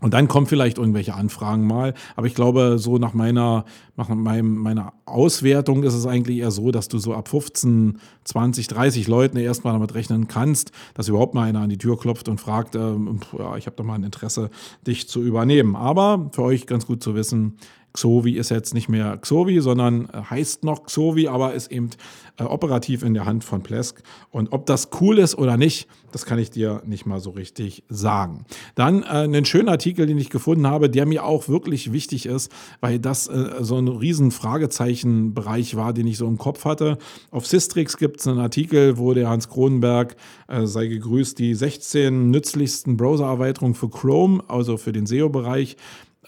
Und 0.00 0.12
dann 0.12 0.28
kommen 0.28 0.46
vielleicht 0.46 0.76
irgendwelche 0.76 1.14
Anfragen 1.14 1.66
mal. 1.66 1.94
Aber 2.16 2.26
ich 2.26 2.34
glaube, 2.34 2.78
so 2.78 2.98
nach 2.98 3.14
meiner, 3.14 3.64
nach 3.96 4.08
meinem, 4.10 4.56
meiner 4.56 4.92
Auswertung 5.06 5.84
ist 5.84 5.94
es 5.94 6.06
eigentlich 6.06 6.38
eher 6.38 6.50
so, 6.50 6.70
dass 6.70 6.88
du 6.88 6.98
so 6.98 7.14
ab 7.14 7.28
15, 7.28 7.98
20, 8.24 8.68
30 8.68 9.08
Leuten 9.08 9.38
erstmal 9.38 9.72
damit 9.72 9.94
rechnen 9.94 10.28
kannst, 10.28 10.72
dass 10.94 11.08
überhaupt 11.08 11.34
mal 11.34 11.48
einer 11.48 11.60
an 11.60 11.70
die 11.70 11.78
Tür 11.78 11.98
klopft 11.98 12.28
und 12.28 12.40
fragt, 12.40 12.74
äh, 12.74 12.94
ja, 13.38 13.56
ich 13.56 13.66
habe 13.66 13.76
da 13.76 13.82
mal 13.82 13.94
ein 13.94 14.04
Interesse, 14.04 14.50
dich 14.86 15.08
zu 15.08 15.22
übernehmen. 15.22 15.76
Aber 15.76 16.28
für 16.32 16.42
euch 16.42 16.66
ganz 16.66 16.86
gut 16.86 17.02
zu 17.02 17.14
wissen, 17.14 17.56
Xovi 17.96 18.32
ist 18.32 18.50
jetzt 18.50 18.74
nicht 18.74 18.88
mehr 18.88 19.16
Xovi, 19.18 19.60
sondern 19.60 20.08
äh, 20.10 20.22
heißt 20.30 20.64
noch 20.64 20.84
Xovi, 20.84 21.28
aber 21.28 21.54
ist 21.54 21.72
eben 21.72 21.90
äh, 22.38 22.44
operativ 22.44 23.02
in 23.02 23.14
der 23.14 23.24
Hand 23.24 23.44
von 23.44 23.62
Plesk. 23.62 24.02
Und 24.30 24.52
ob 24.52 24.66
das 24.66 24.90
cool 25.00 25.18
ist 25.18 25.36
oder 25.36 25.56
nicht, 25.56 25.88
das 26.12 26.24
kann 26.24 26.38
ich 26.38 26.50
dir 26.50 26.82
nicht 26.86 27.06
mal 27.06 27.20
so 27.20 27.30
richtig 27.30 27.84
sagen. 27.88 28.44
Dann 28.74 29.02
äh, 29.02 29.06
einen 29.06 29.44
schönen 29.44 29.68
Artikel, 29.68 30.06
den 30.06 30.18
ich 30.18 30.30
gefunden 30.30 30.66
habe, 30.66 30.88
der 30.88 31.06
mir 31.06 31.24
auch 31.24 31.48
wirklich 31.48 31.92
wichtig 31.92 32.26
ist, 32.26 32.52
weil 32.80 32.98
das 32.98 33.26
äh, 33.28 33.54
so 33.60 33.76
ein 33.76 33.88
riesen 33.88 34.30
Fragezeichenbereich 34.30 35.76
war, 35.76 35.92
den 35.92 36.06
ich 36.06 36.18
so 36.18 36.26
im 36.26 36.38
Kopf 36.38 36.64
hatte. 36.64 36.98
Auf 37.30 37.46
Sistrix 37.46 37.96
gibt 37.96 38.20
es 38.20 38.28
einen 38.28 38.38
Artikel, 38.38 38.98
wo 38.98 39.14
der 39.14 39.28
Hans 39.28 39.48
Kronenberg, 39.48 40.16
äh, 40.48 40.66
sei 40.66 40.86
gegrüßt, 40.86 41.38
die 41.38 41.54
16 41.54 42.30
nützlichsten 42.30 42.96
Browser-Erweiterungen 42.96 43.74
für 43.74 43.88
Chrome, 43.88 44.42
also 44.48 44.76
für 44.76 44.92
den 44.92 45.06
SEO-Bereich, 45.06 45.76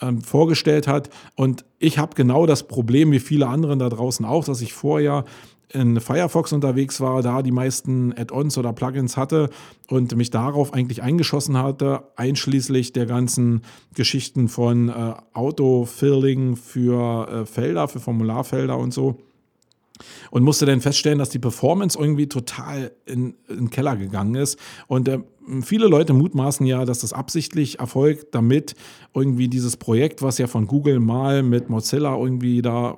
ähm, 0.01 0.21
vorgestellt 0.23 0.87
hat. 0.87 1.11
Und 1.35 1.65
ich 1.79 1.99
habe 1.99 2.15
genau 2.15 2.47
das 2.47 2.69
Problem 2.69 3.11
wie 3.13 3.21
viele 3.21 3.47
anderen 3.49 3.79
da 3.79 3.89
draußen 3.89 4.25
auch, 4.25 4.45
dass 4.45 4.61
ich 4.61 4.73
vorher 4.73 5.25
in 5.71 6.01
Firefox 6.01 6.53
unterwegs 6.53 7.01
war, 7.01 7.23
da 7.23 7.43
die 7.43 7.53
meisten 7.53 8.13
Add-ons 8.17 8.57
oder 8.57 8.73
Plugins 8.73 9.17
hatte 9.17 9.51
und 9.89 10.17
mich 10.17 10.31
darauf 10.31 10.73
eigentlich 10.73 11.03
eingeschossen 11.03 11.59
hatte, 11.59 12.05
einschließlich 12.17 12.93
der 12.93 13.07
ganzen 13.07 13.63
Geschichten 13.95 14.49
von 14.49 14.89
äh, 14.89 15.15
Autofilling 15.35 16.57
für 16.57 17.29
äh, 17.29 17.47
Felder, 17.47 17.89
für 17.89 18.01
Formularfelder 18.01 18.79
und 18.79 18.95
so. 18.95 19.19
Und 20.31 20.45
musste 20.45 20.65
dann 20.65 20.81
feststellen, 20.81 21.19
dass 21.19 21.31
die 21.31 21.41
Performance 21.41 21.99
irgendwie 21.99 22.29
total 22.29 22.93
in, 23.05 23.35
in 23.49 23.57
den 23.57 23.71
Keller 23.71 23.97
gegangen 23.97 24.37
ist. 24.37 24.59
Und 24.87 25.09
äh, 25.09 25.19
viele 25.63 25.87
Leute 25.87 26.13
mutmaßen 26.13 26.67
ja, 26.67 26.85
dass 26.85 27.01
das 27.01 27.13
absichtlich 27.13 27.79
erfolgt, 27.79 28.35
damit 28.35 28.75
irgendwie 29.15 29.49
dieses 29.49 29.77
Projekt, 29.77 30.23
was 30.23 30.39
ja 30.39 30.47
von 30.47 30.67
Google 30.67 31.01
mal 31.01 31.43
mit 31.43 31.71
Mozilla 31.71 32.17
irgendwie 32.17 32.63
da 32.63 32.97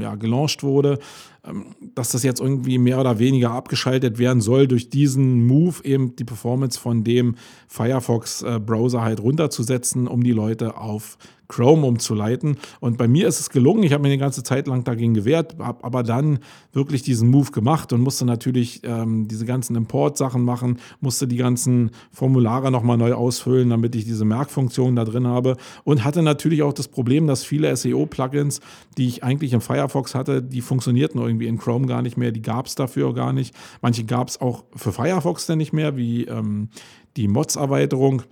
ja, 0.00 0.14
gelauncht 0.14 0.62
wurde, 0.62 0.98
ähm, 1.46 1.66
dass 1.94 2.10
das 2.10 2.22
jetzt 2.22 2.40
irgendwie 2.40 2.78
mehr 2.78 3.00
oder 3.00 3.18
weniger 3.18 3.52
abgeschaltet 3.52 4.18
werden 4.18 4.40
soll, 4.40 4.66
durch 4.66 4.90
diesen 4.90 5.46
Move 5.46 5.84
eben 5.84 6.16
die 6.16 6.24
Performance 6.24 6.78
von 6.78 7.04
dem 7.04 7.36
Firefox-Browser 7.68 9.02
halt 9.02 9.20
runterzusetzen, 9.20 10.08
um 10.08 10.22
die 10.22 10.32
Leute 10.32 10.76
auf 10.76 11.18
Chrome 11.48 11.86
umzuleiten. 11.86 12.56
Und 12.80 12.98
bei 12.98 13.06
mir 13.06 13.28
ist 13.28 13.40
es 13.40 13.50
gelungen. 13.50 13.82
Ich 13.84 13.92
habe 13.92 14.02
mir 14.02 14.08
eine 14.08 14.18
ganze 14.18 14.42
Zeit 14.42 14.66
lang 14.66 14.84
dagegen 14.84 15.14
gewehrt, 15.14 15.56
habe 15.58 15.84
aber 15.84 16.02
dann 16.02 16.40
wirklich 16.72 17.02
diesen 17.02 17.30
Move 17.30 17.52
gemacht 17.52 17.92
und 17.92 18.00
musste 18.00 18.24
natürlich 18.24 18.80
ähm, 18.84 19.28
diese 19.28 19.46
ganzen 19.46 19.76
Import-Sachen 19.76 20.42
machen, 20.42 20.78
musste 21.00 21.28
die 21.28 21.36
ganzen 21.36 21.65
Formulare 22.12 22.70
nochmal 22.70 22.96
neu 22.96 23.14
ausfüllen, 23.14 23.70
damit 23.70 23.94
ich 23.94 24.04
diese 24.04 24.24
Merkfunktion 24.24 24.96
da 24.96 25.04
drin 25.04 25.26
habe. 25.26 25.56
Und 25.84 26.04
hatte 26.04 26.22
natürlich 26.22 26.62
auch 26.62 26.72
das 26.72 26.88
Problem, 26.88 27.26
dass 27.26 27.44
viele 27.44 27.74
SEO-Plugins, 27.74 28.60
die 28.96 29.08
ich 29.08 29.24
eigentlich 29.24 29.52
im 29.52 29.60
Firefox 29.60 30.14
hatte, 30.14 30.42
die 30.42 30.60
funktionierten 30.60 31.20
irgendwie 31.20 31.46
in 31.46 31.58
Chrome 31.58 31.86
gar 31.86 32.02
nicht 32.02 32.16
mehr. 32.16 32.32
Die 32.32 32.42
gab 32.42 32.66
es 32.66 32.74
dafür 32.74 33.14
gar 33.14 33.32
nicht. 33.32 33.54
Manche 33.82 34.04
gab 34.04 34.28
es 34.28 34.40
auch 34.40 34.64
für 34.74 34.92
Firefox 34.92 35.46
dann 35.46 35.58
nicht 35.58 35.72
mehr, 35.72 35.96
wie 35.96 36.24
ähm, 36.24 36.68
die 37.16 37.28
Mods-Erweiterung. 37.28 38.22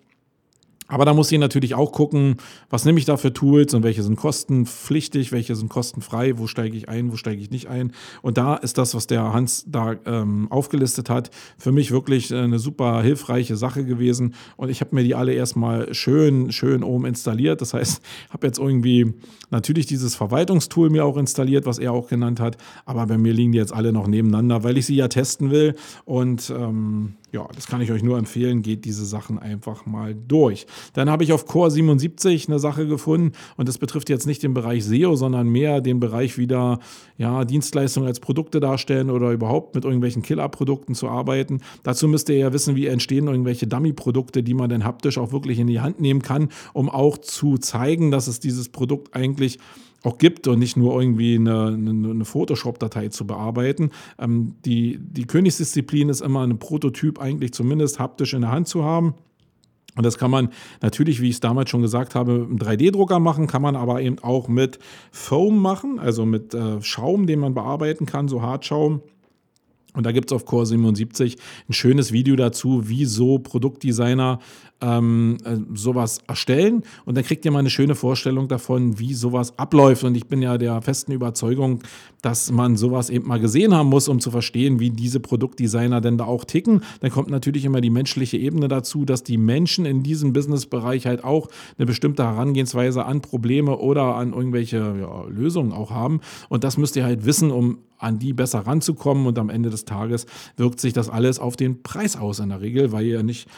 Aber 0.87 1.07
da 1.07 1.15
muss 1.15 1.33
ich 1.33 1.39
natürlich 1.39 1.75
auch 1.75 1.93
gucken, 1.93 2.37
was 2.69 2.85
nehme 2.85 2.99
ich 2.99 3.07
da 3.07 3.17
für 3.17 3.33
Tools 3.33 3.73
und 3.73 3.83
welche 3.83 4.03
sind 4.03 4.17
kostenpflichtig, 4.17 5.33
welche 5.33 5.57
sind 5.57 5.71
kostenfrei, 5.71 6.37
wo 6.37 6.47
steige 6.47 6.77
ich 6.77 6.91
ein, 6.91 7.11
wo 7.11 7.17
steige 7.17 7.41
ich 7.41 7.51
nicht 7.51 7.69
ein. 7.69 7.93
Und 8.21 8.37
da 8.37 8.57
ist 8.57 8.77
das, 8.77 8.95
was 8.95 9.07
der 9.07 9.33
Hans 9.33 9.65
da 9.67 9.95
ähm, 10.05 10.47
aufgelistet 10.51 11.09
hat, 11.09 11.31
für 11.57 11.73
mich 11.73 11.91
wirklich 11.91 12.31
äh, 12.31 12.37
eine 12.37 12.59
super 12.59 13.03
hilfreiche 13.03 13.57
Sache 13.57 13.87
gewesen. 13.87 14.35
Und 14.57 14.69
ich 14.69 14.83
habe 14.83 14.95
mir 14.95 15.05
die 15.05 15.15
alle 15.15 15.33
erstmal 15.33 15.95
schön, 15.95 16.53
schön 16.53 16.83
oben 16.83 17.07
installiert. 17.07 17.63
Das 17.63 17.73
heißt, 17.73 18.03
habe 18.31 18.47
jetzt 18.47 18.59
irgendwie 18.59 19.15
natürlich 19.51 19.87
dieses 19.87 20.15
Verwaltungstool 20.15 20.91
mir 20.91 21.07
auch 21.07 21.17
installiert, 21.17 21.65
was 21.65 21.79
er 21.79 21.93
auch 21.93 22.09
genannt 22.09 22.41
hat. 22.41 22.59
Aber 22.85 23.07
bei 23.07 23.17
mir 23.17 23.33
liegen 23.33 23.53
die 23.53 23.59
jetzt 23.59 23.73
alle 23.73 23.93
noch 23.93 24.07
nebeneinander, 24.07 24.65
weil 24.65 24.77
ich 24.77 24.85
sie 24.85 24.97
ja 24.97 25.09
testen 25.09 25.51
will. 25.51 25.77
Und 26.05 26.53
ähm, 26.55 27.15
ja, 27.35 27.49
das 27.53 27.67
kann 27.67 27.81
ich 27.81 27.91
euch 27.91 28.05
nur 28.05 28.17
empfehlen. 28.17 28.63
Geht 28.63 28.85
diese 28.85 29.05
Sachen 29.05 29.41
einfach 29.41 29.87
mal 29.87 30.15
durch. 30.15 30.67
Dann 30.93 31.11
habe 31.11 31.25
ich 31.25 31.33
auf 31.33 31.47
Core 31.47 31.69
77 31.69 32.49
eine 32.49 32.61
Sache 32.61 32.87
gefunden 32.87 33.33
und 33.57 33.69
das 33.69 33.77
betrifft 33.77 34.09
jetzt 34.09 34.27
nicht 34.27 34.45
den 34.45 34.55
Bereich 34.55 34.85
SEO, 34.85 35.17
sondern 35.17 35.49
mehr 35.49 35.81
den 35.81 35.99
Bereich 35.99 36.39
wieder 36.39 36.79
ja, 37.19 37.45
Dienstleistungen 37.45 38.07
als 38.07 38.21
Produkte 38.21 38.61
darstellen 38.61 39.11
oder 39.11 39.33
überhaupt 39.33 39.75
mit 39.75 39.85
irgendwelchen 39.85 40.23
Killer-Produkten 40.23 40.95
zu 40.95 41.09
arbeiten. 41.09 41.61
Dazu 41.83 42.07
müsst 42.07 42.29
ihr 42.29 42.37
ja 42.37 42.53
wissen, 42.53 42.77
wie 42.77 42.87
entstehen 42.87 43.27
irgendwelche 43.27 43.67
Dummy-Produkte, 43.67 44.45
die 44.45 44.55
man 44.55 44.71
dann 44.71 44.85
haptisch 44.85 45.19
auch 45.19 45.33
wirklich 45.33 45.59
in 45.59 45.67
die 45.67 45.81
Hand 45.81 46.01
nehmen 46.01 46.23
kann, 46.23 46.51
um 46.73 46.89
auch 46.89 47.19
zu 47.19 47.59
zeigen, 47.59 48.13
dass 48.13 48.29
es 48.29 48.39
dieses 48.39 48.69
Produkt 48.69 49.17
eigentlich 49.17 49.59
auch 50.05 50.19
gibt 50.19 50.47
und 50.47 50.59
nicht 50.59 50.77
nur 50.77 51.01
irgendwie 51.01 51.35
eine, 51.35 51.69
eine, 51.69 52.11
eine 52.11 52.25
Photoshop-Datei 52.25 53.09
zu 53.09 53.27
bearbeiten. 53.27 53.91
Ähm, 54.19 54.55
die, 54.65 54.99
die 55.01 55.27
Königsdisziplin 55.27 56.09
ist 56.09 56.21
immer 56.21 56.47
ein 56.47 56.59
Prototyp 56.59 57.21
eigentlich 57.21 57.53
zumindest 57.53 57.99
haptisch 57.99 58.35
in 58.35 58.43
der 58.43 58.53
Hand 58.53 58.69
zu 58.69 58.85
haben. 58.85 59.15
Und 59.97 60.05
das 60.05 60.19
kann 60.19 60.31
man 60.31 60.49
natürlich, 60.83 61.21
wie 61.21 61.29
ich 61.29 61.37
es 61.37 61.41
damals 61.41 61.71
schon 61.71 61.83
gesagt 61.83 62.15
habe, 62.15 62.47
mit 62.47 62.67
einem 62.67 62.79
3D-Drucker 62.79 63.21
machen, 63.21 63.47
kann 63.47 63.63
man 63.63 63.77
aber 63.77 64.01
eben 64.03 64.19
auch 64.19 64.49
mit 64.49 64.79
Foam 65.13 65.59
machen, 65.59 65.99
also 65.99 66.27
mit 66.27 66.53
äh, 66.53 66.83
Schaum, 66.83 67.27
den 67.27 67.39
man 67.41 67.55
bearbeiten 67.55 68.05
kann, 68.05 68.29
so 68.29 68.43
Hartschaum. 68.43 69.03
Und 69.95 70.05
da 70.05 70.13
gibt 70.13 70.31
es 70.31 70.35
auf 70.35 70.45
Core 70.45 70.67
77 70.67 71.37
ein 71.69 71.73
schönes 71.73 72.13
Video 72.13 72.37
dazu, 72.37 72.89
wie 72.89 73.05
so 73.05 73.39
Produktdesigner 73.39 74.41
ähm, 74.81 75.39
äh, 75.45 75.57
sowas 75.75 76.19
erstellen. 76.27 76.83
Und 77.05 77.17
dann 77.17 77.25
kriegt 77.25 77.45
ihr 77.45 77.51
mal 77.51 77.61
eine 77.61 77.71
schöne 77.71 77.95
Vorstellung 77.95 78.49
davon, 78.49 78.99
wie 78.99 79.15
sowas 79.15 79.59
abläuft. 79.59 80.05
Und 80.05 80.17
ich 80.17 80.27
bin 80.27 80.43
ja 80.43 80.59
der 80.59 80.83
festen 80.83 81.13
Überzeugung, 81.13 81.81
dass 82.23 82.51
man 82.51 82.77
sowas 82.77 83.11
eben 83.11 83.29
mal 83.29 83.39
gesehen 83.41 83.75
haben 83.75 83.89
muss, 83.89 84.09
um 84.09 84.21
zu 84.21 84.31
verstehen, 84.31 84.81
wie 84.81 84.91
diese 84.91 85.21
Produktdesigner 85.21 86.01
denn 86.01 86.19
da 86.19 86.25
auch 86.25 86.45
ticken. 86.45 86.83
Dann 87.01 87.11
kommt 87.11 87.31
natürlich 87.31 87.65
immer 87.65 87.81
die 87.81 87.91
menschliche 87.91 88.37
Ebene 88.37 88.69
dazu, 88.69 89.05
dass 89.05 89.23
die 89.23 89.39
Menschen 89.39 89.87
in 89.87 90.03
diesem 90.03 90.33
Businessbereich 90.33 91.07
halt 91.07 91.25
auch 91.25 91.49
eine 91.79 91.87
bestimmte 91.87 92.25
Herangehensweise 92.25 93.05
an 93.05 93.21
Probleme 93.21 93.79
oder 93.79 94.17
an 94.17 94.33
irgendwelche 94.33 94.79
ja, 94.79 95.25
Lösungen 95.29 95.73
auch 95.73 95.91
haben. 95.91 96.21
Und 96.49 96.65
das 96.65 96.79
müsst 96.79 96.97
ihr 96.97 97.05
halt 97.05 97.25
wissen, 97.25 97.51
um 97.51 97.79
an 97.99 98.19
die 98.19 98.33
besser 98.33 98.61
ranzukommen. 98.61 99.27
Und 99.27 99.39
am 99.39 99.51
Ende 99.51 99.71
des 99.71 99.85
Tages 99.85 100.27
wirkt 100.57 100.81
sich 100.81 100.93
das 100.93 101.09
alles 101.09 101.39
auf 101.39 101.57
den 101.57 101.83
Preis 101.83 102.17
aus 102.17 102.39
in 102.39 102.51
der 102.51 102.61
Regel, 102.61 102.93
weil 102.93 103.07
ihr 103.07 103.23
nicht 103.23 103.49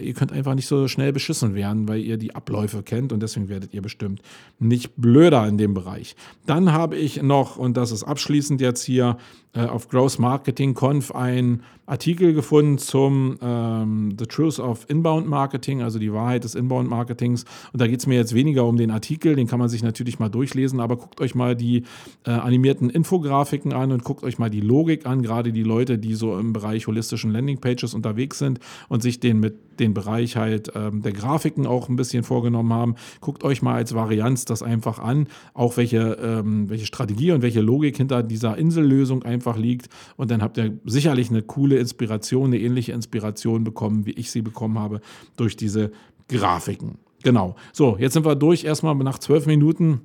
ihr 0.00 0.12
könnt 0.14 0.32
einfach 0.32 0.54
nicht 0.54 0.66
so 0.66 0.88
schnell 0.88 1.12
beschissen 1.12 1.54
werden, 1.54 1.86
weil 1.86 2.00
ihr 2.00 2.16
die 2.16 2.34
Abläufe 2.34 2.82
kennt 2.82 3.12
und 3.12 3.22
deswegen 3.22 3.48
werdet 3.48 3.72
ihr 3.74 3.82
bestimmt 3.82 4.22
nicht 4.58 4.96
blöder 4.96 5.46
in 5.46 5.56
dem 5.56 5.72
Bereich. 5.72 6.16
Dann 6.46 6.72
habe 6.72 6.96
ich 6.96 7.22
noch, 7.22 7.56
und 7.56 7.76
das 7.76 7.92
ist 7.92 8.02
abschließend 8.02 8.60
jetzt 8.60 8.82
hier, 8.82 9.18
äh, 9.54 9.62
auf 9.62 9.88
Growth 9.88 10.18
Marketing 10.18 10.74
Conf 10.74 11.10
einen 11.12 11.62
Artikel 11.86 12.34
gefunden 12.34 12.76
zum 12.76 13.38
ähm, 13.40 14.14
The 14.18 14.26
Truth 14.26 14.58
of 14.58 14.84
Inbound 14.88 15.26
Marketing, 15.26 15.80
also 15.80 15.98
die 15.98 16.12
Wahrheit 16.12 16.44
des 16.44 16.54
Inbound 16.54 16.90
Marketings. 16.90 17.44
Und 17.72 17.80
da 17.80 17.86
geht 17.86 18.00
es 18.00 18.06
mir 18.06 18.16
jetzt 18.16 18.34
weniger 18.34 18.66
um 18.66 18.76
den 18.76 18.90
Artikel, 18.90 19.36
den 19.36 19.46
kann 19.46 19.58
man 19.58 19.70
sich 19.70 19.82
natürlich 19.82 20.18
mal 20.18 20.28
durchlesen, 20.28 20.80
aber 20.80 20.96
guckt 20.96 21.20
euch 21.22 21.34
mal 21.34 21.56
die 21.56 21.84
äh, 22.26 22.30
animierten 22.30 22.90
Infografiken 22.90 23.72
an 23.72 23.90
und 23.90 24.04
guckt 24.04 24.22
euch 24.22 24.38
mal 24.38 24.50
die 24.50 24.60
Logik 24.60 25.06
an, 25.06 25.22
gerade 25.22 25.50
die 25.50 25.62
Leute, 25.62 25.98
die 25.98 26.14
so 26.14 26.38
im 26.38 26.52
Bereich 26.52 26.86
holistischen 26.86 27.30
Landingpages 27.30 27.94
unterwegs 27.94 28.38
sind 28.38 28.60
und 28.88 29.02
sich 29.02 29.18
den 29.18 29.40
mit 29.40 29.77
den 29.80 29.94
Bereich 29.94 30.36
halt 30.36 30.72
ähm, 30.74 31.02
der 31.02 31.12
Grafiken 31.12 31.66
auch 31.66 31.88
ein 31.88 31.96
bisschen 31.96 32.24
vorgenommen 32.24 32.72
haben. 32.72 32.94
Guckt 33.20 33.44
euch 33.44 33.62
mal 33.62 33.74
als 33.74 33.94
Varianz 33.94 34.44
das 34.44 34.62
einfach 34.62 34.98
an, 34.98 35.28
auch 35.54 35.76
welche, 35.76 36.18
ähm, 36.22 36.68
welche 36.68 36.86
Strategie 36.86 37.32
und 37.32 37.42
welche 37.42 37.60
Logik 37.60 37.96
hinter 37.96 38.22
dieser 38.22 38.56
Insellösung 38.56 39.22
einfach 39.22 39.56
liegt. 39.56 39.88
Und 40.16 40.30
dann 40.30 40.42
habt 40.42 40.58
ihr 40.58 40.78
sicherlich 40.84 41.30
eine 41.30 41.42
coole 41.42 41.78
Inspiration, 41.78 42.46
eine 42.46 42.58
ähnliche 42.58 42.92
Inspiration 42.92 43.64
bekommen, 43.64 44.06
wie 44.06 44.12
ich 44.12 44.30
sie 44.30 44.42
bekommen 44.42 44.78
habe 44.78 45.00
durch 45.36 45.56
diese 45.56 45.90
Grafiken. 46.28 46.98
Genau. 47.22 47.56
So, 47.72 47.96
jetzt 47.98 48.14
sind 48.14 48.24
wir 48.24 48.36
durch. 48.36 48.64
Erstmal 48.64 48.94
nach 48.96 49.18
zwölf 49.18 49.46
Minuten 49.46 50.02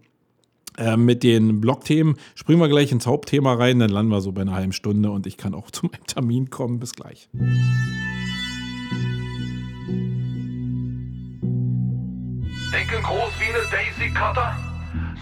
äh, 0.78 0.98
mit 0.98 1.24
den 1.24 1.62
Blogthemen. 1.62 2.16
Springen 2.36 2.60
wir 2.60 2.70
gleich 2.70 2.92
ins 2.92 3.06
Hauptthema 3.06 3.54
rein, 3.54 3.80
dann 3.80 3.90
landen 3.90 4.12
wir 4.12 4.22
so 4.22 4.32
bei 4.32 4.42
einer 4.42 4.54
halben 4.54 4.74
Stunde 4.74 5.12
und 5.12 5.28
ich 5.28 5.38
kann 5.38 5.54
auch 5.54 5.70
zu 5.72 5.86
meinem 5.86 6.06
Termin 6.08 6.50
kommen. 6.50 6.80
Bis 6.80 6.94
gleich. 6.94 7.30
Daisy 13.72 14.10
Cutter. 14.12 14.56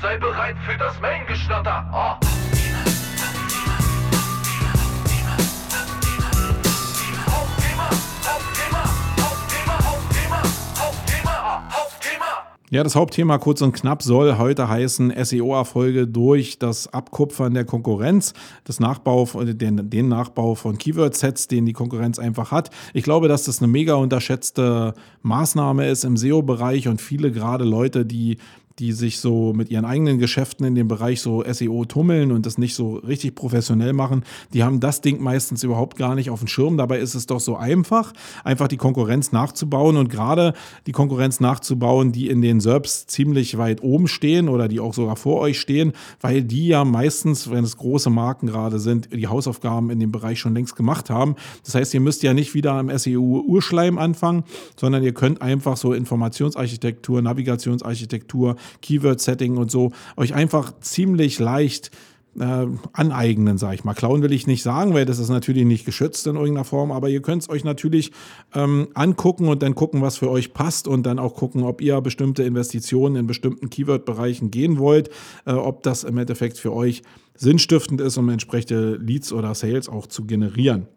Sei 0.02 0.18
bereit 0.18 0.56
für 0.66 0.78
das 0.78 1.00
Main-Geschnatter. 1.02 1.86
Ah. 1.92 2.11
Ja, 12.74 12.84
das 12.86 12.96
Hauptthema 12.96 13.38
kurz 13.38 13.62
und 13.62 13.74
knapp 13.74 14.02
soll 14.02 14.38
heute 14.38 14.70
heißen 14.70 15.12
SEO-Erfolge 15.26 16.08
durch 16.08 16.58
das 16.58 16.88
Abkupfern 16.94 17.54
der 17.54 17.66
Konkurrenz, 17.66 18.34
das 18.64 18.80
Nachbau, 18.80 19.26
den, 19.44 19.90
den 19.90 20.08
Nachbau 20.08 20.56
von 20.56 20.78
Keyword-Sets, 20.78 21.50
den 21.50 21.66
die 21.66 21.74
Konkurrenz 21.74 22.18
einfach 22.18 22.52
hat. 22.52 22.70
Ich 22.94 23.04
glaube, 23.04 23.28
dass 23.28 23.44
das 23.44 23.60
eine 23.60 23.68
mega 23.68 23.96
unterschätzte 23.96 24.94
Maßnahme 25.22 25.90
ist 25.90 26.06
im 26.06 26.16
SEO-Bereich 26.16 26.88
und 26.88 27.02
viele 27.02 27.34
gerade 27.34 27.66
Leute, 27.66 28.06
die 28.06 28.38
die 28.80 28.92
sich 28.94 29.20
so 29.20 29.54
mit 29.54 29.70
ihren 29.70 29.86
eigenen 29.86 30.18
Geschäften 30.18 30.66
in 30.66 30.76
dem 30.76 30.88
Bereich 30.88 31.22
so 31.22 31.44
SEO 31.50 31.86
tummeln 31.86 32.32
und 32.32 32.46
das 32.46 32.58
nicht 32.58 32.76
so 32.76 32.96
richtig 32.96 33.36
professionell 33.36 33.94
machen, 33.94 34.24
die 34.54 34.64
haben 34.64 34.80
das 34.80 35.02
Ding 35.02 35.22
meistens 35.22 35.64
überhaupt 35.64 35.98
gar 35.98 36.16
nicht 36.16 36.30
auf 36.30 36.40
dem 36.40 36.48
Schirm. 36.48 36.78
Dabei 36.78 37.00
ist 37.00 37.16
es 37.16 37.26
doch 37.26 37.40
so 37.40 37.56
einfach, 37.56 38.14
einfach 38.44 38.68
die 38.68 38.78
Konkurrenz 38.78 39.32
nachzubauen 39.32 39.98
und 39.98 40.10
gerade 40.10 40.54
die 40.88 40.92
Konkurrenz 40.92 41.40
nachzubauen, 41.40 42.12
die 42.12 42.28
in 42.28 42.42
den 42.42 42.60
SERPs 42.60 43.08
ziemlich 43.08 43.58
weit 43.58 43.84
oben 43.84 44.08
stehen 44.08 44.50
oder 44.50 44.68
die 44.68 44.80
auch 44.80 44.94
sogar 44.94 45.16
vor 45.16 45.40
euch 45.42 45.60
stehen, 45.60 45.94
weil 46.20 46.44
die 46.44 46.68
ja 46.68 46.86
meistens, 46.86 47.52
wenn 47.52 47.64
es 47.64 47.78
große 47.78 48.10
Marken 48.10 48.48
gerade 48.48 48.80
sind, 48.80 49.10
die 49.14 49.28
Hausaufgaben 49.28 49.90
in 49.90 50.00
dem 50.00 50.12
Bereich 50.12 50.40
schon 50.40 50.54
längst 50.54 50.76
gemacht 50.76 51.10
haben. 51.10 51.36
Das 51.66 51.76
heißt, 51.76 51.94
ihr 51.94 52.02
müsst 52.02 52.24
ja 52.24 52.34
nicht 52.34 52.54
wieder 52.54 52.80
im 52.80 52.90
SEO-Urschleim 52.96 53.98
anfangen, 53.98 54.44
sondern 54.76 55.04
ihr 55.04 55.14
könnt 55.14 55.42
einfach 55.42 55.78
so 55.78 55.94
Informationsarchitektur, 55.94 57.22
Navigationsarchitektur, 57.22 58.56
Keyword-Setting 58.82 59.58
und 59.58 59.72
so, 59.72 59.92
euch 60.18 60.34
einfach 60.34 60.74
ziemlich 60.80 61.40
leicht 61.40 61.92
äh, 62.40 62.68
aneignen, 62.94 63.58
sage 63.58 63.76
ich 63.76 63.84
mal. 63.84 63.94
Klauen 63.94 64.22
will 64.22 64.32
ich 64.32 64.48
nicht 64.48 64.64
sagen, 64.64 64.94
weil 64.94 65.06
das 65.06 65.20
ist 65.20 65.30
natürlich 65.30 65.66
nicht 65.66 65.86
geschützt 65.86 66.28
in 66.28 66.36
irgendeiner 66.36 66.64
Form, 66.64 66.92
aber 66.92 67.10
ihr 67.10 67.22
könnt 67.22 67.44
es 67.44 67.50
euch 67.50 67.64
natürlich 67.64 68.12
ähm, 68.54 68.88
angucken 68.94 69.48
und 69.48 69.62
dann 69.62 69.76
gucken, 69.76 70.02
was 70.02 70.18
für 70.18 70.30
euch 70.30 70.54
passt 70.54 70.88
und 70.88 71.04
dann 71.04 71.20
auch 71.20 71.36
gucken, 71.36 71.64
ob 71.64 71.82
ihr 71.82 72.00
bestimmte 72.02 72.44
Investitionen 72.44 73.16
in 73.18 73.28
bestimmten 73.28 73.70
Keyword-Bereichen 73.70 74.52
gehen 74.52 74.78
wollt, 74.78 75.10
äh, 75.46 75.52
ob 75.52 75.84
das 75.84 76.04
im 76.04 76.18
Endeffekt 76.18 76.58
für 76.58 76.74
euch 76.74 77.04
sinnstiftend 77.36 78.00
ist, 78.02 78.18
um 78.18 78.30
entsprechende 78.30 78.96
Leads 78.96 79.34
oder 79.34 79.54
Sales 79.56 79.90
auch 79.90 80.08
zu 80.08 80.26
generieren. 80.26 80.88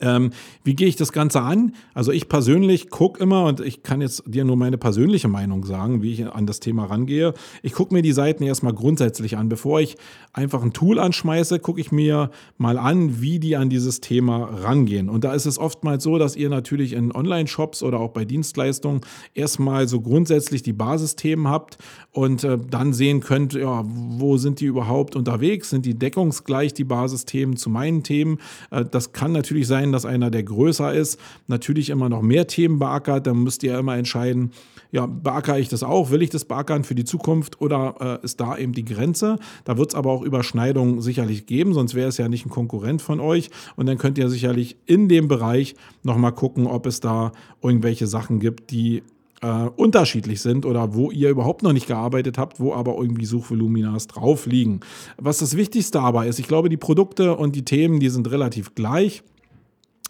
Ähm, 0.00 0.30
wie 0.64 0.74
gehe 0.74 0.88
ich 0.88 0.96
das 0.96 1.12
Ganze 1.12 1.40
an? 1.40 1.74
Also 1.94 2.12
ich 2.12 2.28
persönlich 2.28 2.90
gucke 2.90 3.22
immer, 3.22 3.44
und 3.44 3.60
ich 3.60 3.82
kann 3.82 4.00
jetzt 4.00 4.22
dir 4.26 4.44
nur 4.44 4.56
meine 4.56 4.78
persönliche 4.78 5.28
Meinung 5.28 5.64
sagen, 5.64 6.02
wie 6.02 6.12
ich 6.12 6.26
an 6.26 6.46
das 6.46 6.60
Thema 6.60 6.84
rangehe. 6.84 7.34
Ich 7.62 7.72
gucke 7.72 7.94
mir 7.94 8.02
die 8.02 8.12
Seiten 8.12 8.42
erstmal 8.42 8.74
grundsätzlich 8.74 9.36
an. 9.36 9.48
Bevor 9.48 9.80
ich 9.80 9.96
einfach 10.32 10.62
ein 10.62 10.72
Tool 10.72 10.98
anschmeiße, 10.98 11.58
gucke 11.58 11.80
ich 11.80 11.92
mir 11.92 12.30
mal 12.56 12.78
an, 12.78 13.20
wie 13.20 13.38
die 13.38 13.56
an 13.56 13.70
dieses 13.70 14.00
Thema 14.00 14.44
rangehen. 14.44 15.08
Und 15.08 15.24
da 15.24 15.32
ist 15.32 15.46
es 15.46 15.58
oftmals 15.58 16.04
so, 16.04 16.18
dass 16.18 16.36
ihr 16.36 16.50
natürlich 16.50 16.92
in 16.92 17.12
Online-Shops 17.12 17.82
oder 17.82 18.00
auch 18.00 18.10
bei 18.10 18.24
Dienstleistungen 18.24 19.00
erstmal 19.34 19.88
so 19.88 20.00
grundsätzlich 20.00 20.62
die 20.62 20.72
Basisthemen 20.72 21.48
habt 21.48 21.78
und 22.12 22.44
äh, 22.44 22.58
dann 22.70 22.92
sehen 22.92 23.20
könnt, 23.20 23.54
ja, 23.54 23.84
wo 23.86 24.36
sind 24.36 24.60
die 24.60 24.66
überhaupt 24.66 25.16
unterwegs? 25.16 25.70
Sind 25.70 25.86
die 25.86 25.94
deckungsgleich, 25.94 26.74
die 26.74 26.84
Basisthemen 26.84 27.56
zu 27.56 27.70
meinen 27.70 28.02
Themen? 28.02 28.38
Äh, 28.70 28.84
das 28.84 29.12
kann 29.12 29.32
natürlich 29.32 29.66
sein, 29.66 29.77
sein, 29.78 29.92
dass 29.92 30.04
einer, 30.04 30.30
der 30.30 30.42
größer 30.42 30.92
ist, 30.92 31.18
natürlich 31.46 31.90
immer 31.90 32.08
noch 32.08 32.22
mehr 32.22 32.46
Themen 32.46 32.78
beackert. 32.78 33.26
Dann 33.26 33.42
müsst 33.42 33.62
ihr 33.62 33.78
immer 33.78 33.96
entscheiden, 33.96 34.50
ja, 34.90 35.06
beackere 35.06 35.58
ich 35.58 35.68
das 35.68 35.82
auch? 35.82 36.10
Will 36.10 36.22
ich 36.22 36.30
das 36.30 36.44
beackern 36.44 36.84
für 36.84 36.94
die 36.94 37.04
Zukunft 37.04 37.60
oder 37.60 38.20
äh, 38.22 38.24
ist 38.24 38.40
da 38.40 38.56
eben 38.56 38.72
die 38.72 38.84
Grenze? 38.84 39.38
Da 39.64 39.78
wird 39.78 39.90
es 39.90 39.94
aber 39.94 40.10
auch 40.10 40.22
Überschneidungen 40.22 41.00
sicherlich 41.00 41.46
geben, 41.46 41.74
sonst 41.74 41.94
wäre 41.94 42.08
es 42.08 42.18
ja 42.18 42.28
nicht 42.28 42.46
ein 42.46 42.50
Konkurrent 42.50 43.02
von 43.02 43.20
euch. 43.20 43.50
Und 43.76 43.86
dann 43.86 43.98
könnt 43.98 44.18
ihr 44.18 44.28
sicherlich 44.28 44.76
in 44.86 45.08
dem 45.08 45.28
Bereich 45.28 45.74
nochmal 46.02 46.32
gucken, 46.32 46.66
ob 46.66 46.86
es 46.86 47.00
da 47.00 47.32
irgendwelche 47.62 48.06
Sachen 48.06 48.40
gibt, 48.40 48.70
die 48.70 49.02
äh, 49.42 49.68
unterschiedlich 49.76 50.40
sind 50.40 50.66
oder 50.66 50.94
wo 50.94 51.10
ihr 51.10 51.30
überhaupt 51.30 51.62
noch 51.62 51.72
nicht 51.72 51.86
gearbeitet 51.86 52.38
habt, 52.38 52.60
wo 52.60 52.74
aber 52.74 52.96
irgendwie 52.96 53.26
Suchvoluminas 53.26 54.06
drauf 54.06 54.46
liegen. 54.46 54.80
Was 55.16 55.38
das 55.38 55.56
Wichtigste 55.56 56.00
aber 56.00 56.26
ist, 56.26 56.38
ich 56.38 56.48
glaube, 56.48 56.68
die 56.68 56.76
Produkte 56.76 57.36
und 57.36 57.54
die 57.54 57.64
Themen, 57.64 58.00
die 58.00 58.08
sind 58.08 58.30
relativ 58.30 58.74
gleich. 58.74 59.22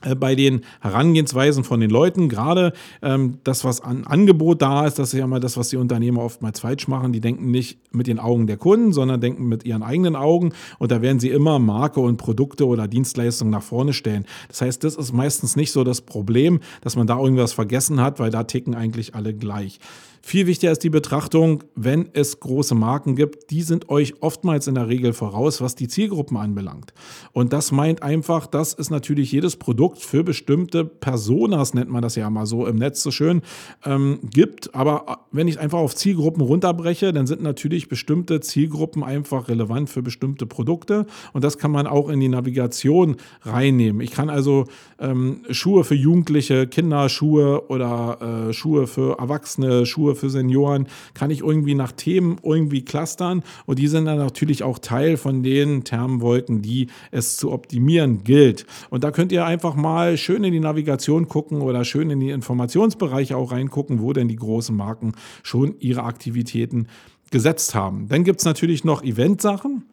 Äh, 0.02 0.14
bei 0.14 0.34
den 0.34 0.60
Herangehensweisen 0.80 1.64
von 1.64 1.80
den 1.80 1.90
Leuten, 1.90 2.28
gerade 2.28 2.72
ähm, 3.02 3.38
das, 3.42 3.64
was 3.64 3.80
an 3.80 4.04
Angebot 4.04 4.62
da 4.62 4.86
ist, 4.86 4.98
das 4.98 5.12
ist 5.12 5.18
ja 5.18 5.26
mal 5.26 5.40
das, 5.40 5.56
was 5.56 5.70
die 5.70 5.76
Unternehmer 5.76 6.22
oftmals 6.22 6.60
falsch 6.60 6.86
machen. 6.86 7.12
Die 7.12 7.20
denken 7.20 7.50
nicht 7.50 7.78
mit 7.90 8.06
den 8.06 8.20
Augen 8.20 8.46
der 8.46 8.58
Kunden, 8.58 8.92
sondern 8.92 9.20
denken 9.20 9.46
mit 9.46 9.64
ihren 9.64 9.82
eigenen 9.82 10.14
Augen 10.14 10.52
und 10.78 10.92
da 10.92 11.02
werden 11.02 11.18
sie 11.18 11.30
immer 11.30 11.58
Marke 11.58 12.00
und 12.00 12.16
Produkte 12.16 12.66
oder 12.66 12.86
Dienstleistungen 12.86 13.50
nach 13.50 13.62
vorne 13.62 13.92
stellen. 13.92 14.24
Das 14.48 14.60
heißt, 14.60 14.84
das 14.84 14.94
ist 14.94 15.12
meistens 15.12 15.56
nicht 15.56 15.72
so 15.72 15.82
das 15.82 16.00
Problem, 16.00 16.60
dass 16.82 16.94
man 16.94 17.06
da 17.06 17.18
irgendwas 17.18 17.52
vergessen 17.52 18.00
hat, 18.00 18.20
weil 18.20 18.30
da 18.30 18.44
ticken 18.44 18.74
eigentlich 18.74 19.14
alle 19.14 19.34
gleich. 19.34 19.80
Viel 20.28 20.46
wichtiger 20.46 20.72
ist 20.72 20.84
die 20.84 20.90
Betrachtung, 20.90 21.64
wenn 21.74 22.10
es 22.12 22.38
große 22.38 22.74
Marken 22.74 23.16
gibt, 23.16 23.50
die 23.50 23.62
sind 23.62 23.88
euch 23.88 24.20
oftmals 24.20 24.66
in 24.66 24.74
der 24.74 24.86
Regel 24.86 25.14
voraus, 25.14 25.62
was 25.62 25.74
die 25.74 25.88
Zielgruppen 25.88 26.36
anbelangt. 26.36 26.92
Und 27.32 27.54
das 27.54 27.72
meint 27.72 28.02
einfach, 28.02 28.46
dass 28.46 28.74
es 28.78 28.90
natürlich 28.90 29.32
jedes 29.32 29.56
Produkt 29.56 30.00
für 30.00 30.24
bestimmte 30.24 30.84
Personas, 30.84 31.72
nennt 31.72 31.88
man 31.88 32.02
das 32.02 32.14
ja 32.14 32.28
mal 32.28 32.44
so 32.44 32.66
im 32.66 32.76
Netz 32.76 33.02
so 33.02 33.10
schön, 33.10 33.40
ähm, 33.86 34.18
gibt. 34.30 34.74
Aber 34.74 35.20
wenn 35.32 35.48
ich 35.48 35.60
einfach 35.60 35.78
auf 35.78 35.96
Zielgruppen 35.96 36.42
runterbreche, 36.42 37.14
dann 37.14 37.26
sind 37.26 37.42
natürlich 37.42 37.88
bestimmte 37.88 38.40
Zielgruppen 38.40 39.02
einfach 39.02 39.48
relevant 39.48 39.88
für 39.88 40.02
bestimmte 40.02 40.44
Produkte. 40.44 41.06
Und 41.32 41.42
das 41.42 41.56
kann 41.56 41.70
man 41.70 41.86
auch 41.86 42.10
in 42.10 42.20
die 42.20 42.28
Navigation 42.28 43.16
reinnehmen. 43.44 44.02
Ich 44.02 44.10
kann 44.10 44.28
also 44.28 44.66
ähm, 44.98 45.40
Schuhe 45.48 45.84
für 45.84 45.94
Jugendliche, 45.94 46.66
Kinderschuhe 46.66 47.66
oder 47.68 48.48
äh, 48.50 48.52
Schuhe 48.52 48.86
für 48.86 49.18
Erwachsene, 49.18 49.86
Schuhe 49.86 50.17
für 50.18 50.30
Senioren, 50.30 50.86
kann 51.14 51.30
ich 51.30 51.40
irgendwie 51.40 51.74
nach 51.74 51.92
Themen 51.92 52.36
irgendwie 52.42 52.84
clustern 52.84 53.42
und 53.66 53.78
die 53.78 53.88
sind 53.88 54.04
dann 54.04 54.18
natürlich 54.18 54.62
auch 54.62 54.78
Teil 54.78 55.16
von 55.16 55.42
den 55.42 55.84
Termenwolken, 55.84 56.62
die 56.62 56.88
es 57.10 57.36
zu 57.36 57.52
optimieren 57.52 58.24
gilt. 58.24 58.66
Und 58.90 59.04
da 59.04 59.10
könnt 59.10 59.32
ihr 59.32 59.44
einfach 59.44 59.74
mal 59.74 60.16
schön 60.16 60.44
in 60.44 60.52
die 60.52 60.60
Navigation 60.60 61.28
gucken 61.28 61.60
oder 61.60 61.84
schön 61.84 62.10
in 62.10 62.20
die 62.20 62.30
Informationsbereiche 62.30 63.36
auch 63.36 63.52
reingucken, 63.52 64.00
wo 64.00 64.12
denn 64.12 64.28
die 64.28 64.36
großen 64.36 64.76
Marken 64.76 65.12
schon 65.42 65.74
ihre 65.78 66.02
Aktivitäten 66.02 66.88
gesetzt 67.30 67.74
haben. 67.74 68.08
Dann 68.08 68.24
gibt 68.24 68.40
es 68.40 68.46
natürlich 68.46 68.84
noch 68.84 69.02
Eventsachen. 69.02 69.84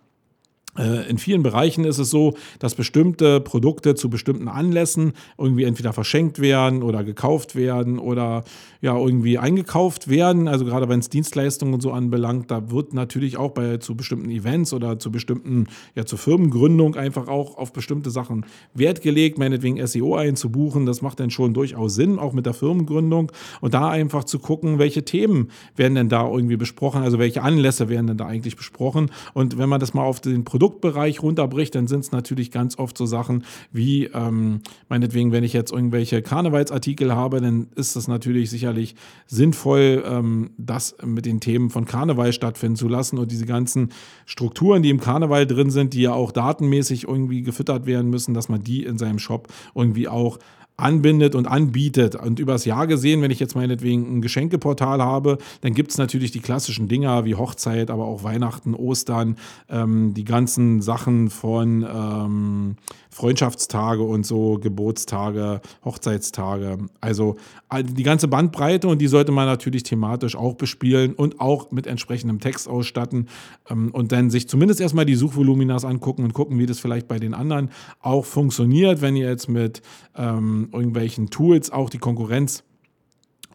Äh, 0.77 1.10
in 1.10 1.17
vielen 1.17 1.44
Bereichen 1.44 1.86
ist 1.86 2.00
es 2.00 2.10
so, 2.10 2.34
dass 2.60 2.75
bestimmte 2.75 3.39
Produkte 3.39 3.96
zu 3.96 4.10
bestimmten 4.10 4.48
Anlässen 4.48 5.13
irgendwie 5.38 5.63
entweder 5.63 5.94
verschenkt 5.94 6.39
werden 6.39 6.84
oder 6.84 7.03
gekauft 7.03 7.55
werden 7.55 8.00
oder 8.00 8.44
ja 8.82 8.98
irgendwie 8.98 9.38
eingekauft 9.38 10.10
werden. 10.10 10.48
Also 10.48 10.65
gerade 10.65 10.89
wenn 10.89 11.00
es 11.00 11.10
Dienstleistungen 11.10 11.74
und 11.74 11.82
so 11.82 11.91
anbelangt, 11.91 12.51
da 12.51 12.70
wird 12.72 12.94
natürlich 12.94 13.38
auch 13.38 13.51
bei 13.51 13.77
zu 13.77 13.96
bestimmten 13.96 14.29
Events 14.29 14.74
oder 14.74 15.00
zu 15.00 15.12
bestimmten, 15.12 15.67
ja 15.96 16.05
zur 16.05 16.20
Firmengründung 16.20 16.96
einfach 16.96 17.27
auch 17.27 17.58
auf 17.58 17.74
bestimmte 17.74 18.10
Sachen 18.10 18.46
Wert 18.74 19.01
gelegt, 19.01 19.38
meinetwegen 19.38 19.86
SEO 19.86 20.15
einzubuchen. 20.15 20.86
Das 20.86 21.01
macht 21.01 21.20
dann 21.20 21.29
schon 21.29 21.53
durchaus 21.53 21.96
Sinn, 21.96 22.20
auch 22.20 22.34
mit 22.34 22.46
der 22.46 22.53
Firmengründung. 22.53 23.32
Und 23.62 23.74
da 23.74 23.89
einfach 23.89 24.24
zu 24.24 24.39
gucken, 24.39 24.77
welche 24.79 25.05
Themen 25.05 25.50
werden 25.75 25.96
denn 25.96 26.10
da 26.10 26.27
irgendwie 26.27 26.58
besprochen, 26.58 27.01
also 27.01 27.17
welche 27.17 27.41
Anlässe 27.41 27.89
werden 27.89 28.08
denn 28.08 28.17
da 28.17 28.25
eigentlich 28.25 28.55
besprochen. 28.55 29.12
Und 29.34 29.58
wenn 29.58 29.70
man 29.70 29.79
das 29.79 29.94
mal 29.94 30.03
auf 30.03 30.20
den 30.20 30.44
Produktbereich 30.65 31.22
runterbricht, 31.22 31.75
dann 31.75 31.88
sind 31.88 32.01
es 32.01 32.12
natürlich 32.12 32.51
ganz 32.51 32.77
oft 32.77 32.98
so 32.98 33.05
Sachen 33.05 33.43
wie, 33.72 34.05
ähm, 34.05 34.62
meinetwegen, 34.89 35.31
wenn 35.31 35.43
ich 35.43 35.53
jetzt 35.53 35.72
irgendwelche 35.72 36.22
Karnevalsartikel 36.22 37.15
habe, 37.15 37.41
dann 37.41 37.67
ist 37.75 37.95
das 37.95 38.07
natürlich 38.07 38.50
sicherlich 38.50 38.65
sicherlich 38.65 38.95
sinnvoll, 39.27 40.03
ähm, 40.05 40.51
das 40.57 40.95
mit 41.03 41.25
den 41.25 41.39
Themen 41.39 41.69
von 41.69 41.86
Karneval 41.86 42.34
stattfinden 42.34 42.75
zu 42.75 42.88
lassen 42.88 43.17
und 43.17 43.32
diese 43.32 43.45
ganzen 43.45 43.89
Strukturen, 44.25 44.82
die 44.82 44.89
im 44.89 44.99
Karneval 44.99 45.45
drin 45.45 45.69
sind, 45.69 45.93
die 45.93 46.01
ja 46.01 46.13
auch 46.13 46.32
datenmäßig 46.32 47.08
irgendwie 47.08 47.41
gefüttert 47.41 47.86
werden 47.86 48.10
müssen, 48.10 48.34
dass 48.34 48.49
man 48.49 48.63
die 48.63 48.84
in 48.84 48.97
seinem 48.97 49.19
Shop 49.19 49.47
irgendwie 49.73 50.08
auch 50.08 50.39
anbindet 50.77 51.35
und 51.35 51.47
anbietet. 51.47 52.15
Und 52.15 52.39
übers 52.39 52.65
Jahr 52.65 52.88
gesehen, 52.88 53.21
wenn 53.21 53.31
ich 53.31 53.39
jetzt 53.39 53.55
meinetwegen 53.55 54.17
ein 54.17 54.21
Geschenkeportal 54.21 55.01
habe, 55.01 55.38
dann 55.61 55.73
gibt 55.73 55.91
es 55.91 55.97
natürlich 55.97 56.31
die 56.31 56.41
klassischen 56.41 56.88
Dinger 56.88 57.25
wie 57.25 57.35
Hochzeit, 57.35 57.89
aber 57.89 58.05
auch 58.05 58.23
Weihnachten, 58.23 58.73
Ostern, 58.73 59.38
ähm, 59.69 60.13
die 60.13 60.25
ganzen 60.25 60.81
Sachen 60.81 61.29
von 61.29 61.85
ähm, 61.89 62.75
Freundschaftstage 63.15 64.04
und 64.04 64.25
so, 64.25 64.60
Geburtstage, 64.60 65.62
Hochzeitstage. 65.86 66.80
Also 66.99 67.38
die 67.82 68.04
ganze 68.04 68.28
Bandbreite 68.28 68.89
und 68.89 68.99
die 68.99 69.08
sollte 69.08 69.32
man 69.32 69.45
natürlich 69.45 69.84
thematisch 69.84 70.36
auch 70.36 70.56
bespielen 70.56 71.13
und 71.13 71.39
auch 71.39 71.71
mit 71.71 71.88
entsprechendem 71.88 72.41
Text 72.41 72.67
ausstatten 72.67 73.30
ähm, 73.69 73.91
und 73.91 74.12
dann 74.12 74.30
sich 74.30 74.49
zumindest 74.49 74.82
erstmal 74.82 75.06
die 75.06 75.15
Suchvoluminas 75.15 75.86
angucken 75.86 76.25
und 76.25 76.34
gucken, 76.34 76.60
wie 76.60 76.65
das 76.65 76.80
vielleicht 76.80 77.08
bei 77.08 77.17
den 77.17 77.34
anderen 77.34 77.69
auch 78.01 78.25
funktioniert, 78.25 79.01
wenn 79.01 79.15
ihr 79.15 79.30
jetzt 79.30 79.47
mit 79.47 79.82
ähm, 80.17 80.67
irgendwelchen 80.73 81.30
Tools 81.30 81.71
auch 81.71 81.89
die 81.89 81.99
Konkurrenz 81.99 82.63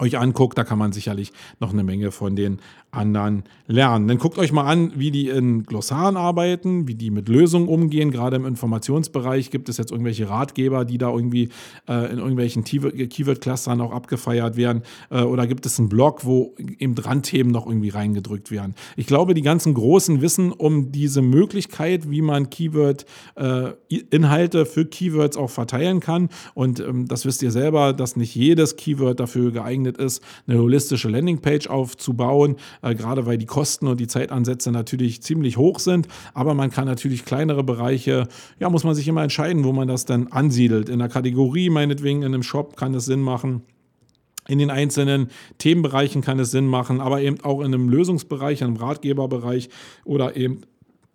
euch 0.00 0.18
anguckt, 0.18 0.56
da 0.56 0.64
kann 0.64 0.78
man 0.78 0.92
sicherlich 0.92 1.32
noch 1.58 1.72
eine 1.72 1.84
Menge 1.84 2.10
von 2.10 2.34
den 2.34 2.60
anderen 2.92 3.44
lernen. 3.66 4.08
Dann 4.08 4.18
guckt 4.18 4.36
euch 4.38 4.52
mal 4.52 4.64
an, 4.64 4.92
wie 4.96 5.12
die 5.12 5.28
in 5.28 5.62
Glossaren 5.62 6.16
arbeiten, 6.16 6.88
wie 6.88 6.96
die 6.96 7.10
mit 7.10 7.28
Lösungen 7.28 7.68
umgehen. 7.68 8.10
Gerade 8.10 8.36
im 8.36 8.44
Informationsbereich 8.44 9.50
gibt 9.50 9.68
es 9.68 9.76
jetzt 9.76 9.92
irgendwelche 9.92 10.28
Ratgeber, 10.28 10.84
die 10.84 10.98
da 10.98 11.10
irgendwie 11.10 11.50
äh, 11.88 12.10
in 12.10 12.18
irgendwelchen 12.18 12.64
Keyword-Clustern 12.64 13.80
auch 13.80 13.92
abgefeiert 13.92 14.56
werden. 14.56 14.82
Äh, 15.10 15.22
oder 15.22 15.46
gibt 15.46 15.66
es 15.66 15.78
einen 15.78 15.88
Blog, 15.88 16.24
wo 16.24 16.56
eben 16.78 16.98
Randthemen 16.98 17.52
noch 17.52 17.66
irgendwie 17.66 17.90
reingedrückt 17.90 18.50
werden. 18.50 18.74
Ich 18.96 19.06
glaube, 19.06 19.34
die 19.34 19.42
ganzen 19.42 19.74
Großen 19.74 20.20
wissen 20.20 20.50
um 20.50 20.90
diese 20.90 21.22
Möglichkeit, 21.22 22.10
wie 22.10 22.22
man 22.22 22.50
Keyword-Inhalte 22.50 24.60
äh, 24.60 24.64
für 24.64 24.84
Keywords 24.84 25.36
auch 25.36 25.50
verteilen 25.50 26.00
kann. 26.00 26.28
Und 26.54 26.80
ähm, 26.80 27.06
das 27.06 27.24
wisst 27.24 27.40
ihr 27.42 27.52
selber, 27.52 27.92
dass 27.92 28.16
nicht 28.16 28.34
jedes 28.34 28.74
Keyword 28.74 29.20
dafür 29.20 29.52
geeignet 29.52 29.96
ist, 29.98 30.24
eine 30.48 30.58
holistische 30.58 31.08
Landingpage 31.08 31.68
aufzubauen 31.68 32.56
äh, 32.82 32.94
gerade 32.94 33.26
weil 33.26 33.38
die 33.38 33.46
Kosten 33.46 33.86
und 33.86 34.00
die 34.00 34.06
Zeitansätze 34.06 34.72
natürlich 34.72 35.22
ziemlich 35.22 35.56
hoch 35.56 35.78
sind. 35.78 36.08
Aber 36.34 36.54
man 36.54 36.70
kann 36.70 36.86
natürlich 36.86 37.24
kleinere 37.24 37.64
Bereiche, 37.64 38.28
ja, 38.58 38.70
muss 38.70 38.84
man 38.84 38.94
sich 38.94 39.08
immer 39.08 39.22
entscheiden, 39.22 39.64
wo 39.64 39.72
man 39.72 39.88
das 39.88 40.04
dann 40.04 40.28
ansiedelt. 40.28 40.88
In 40.88 40.98
der 40.98 41.08
Kategorie, 41.08 41.70
meinetwegen 41.70 42.22
in 42.22 42.34
einem 42.34 42.42
Shop, 42.42 42.76
kann 42.76 42.94
es 42.94 43.04
Sinn 43.04 43.20
machen. 43.20 43.62
In 44.48 44.58
den 44.58 44.70
einzelnen 44.70 45.28
Themenbereichen 45.58 46.22
kann 46.22 46.38
es 46.38 46.50
Sinn 46.50 46.66
machen, 46.66 47.00
aber 47.00 47.20
eben 47.20 47.40
auch 47.42 47.60
in 47.60 47.66
einem 47.66 47.88
Lösungsbereich, 47.88 48.64
einem 48.64 48.76
Ratgeberbereich 48.76 49.68
oder 50.04 50.36
eben 50.36 50.62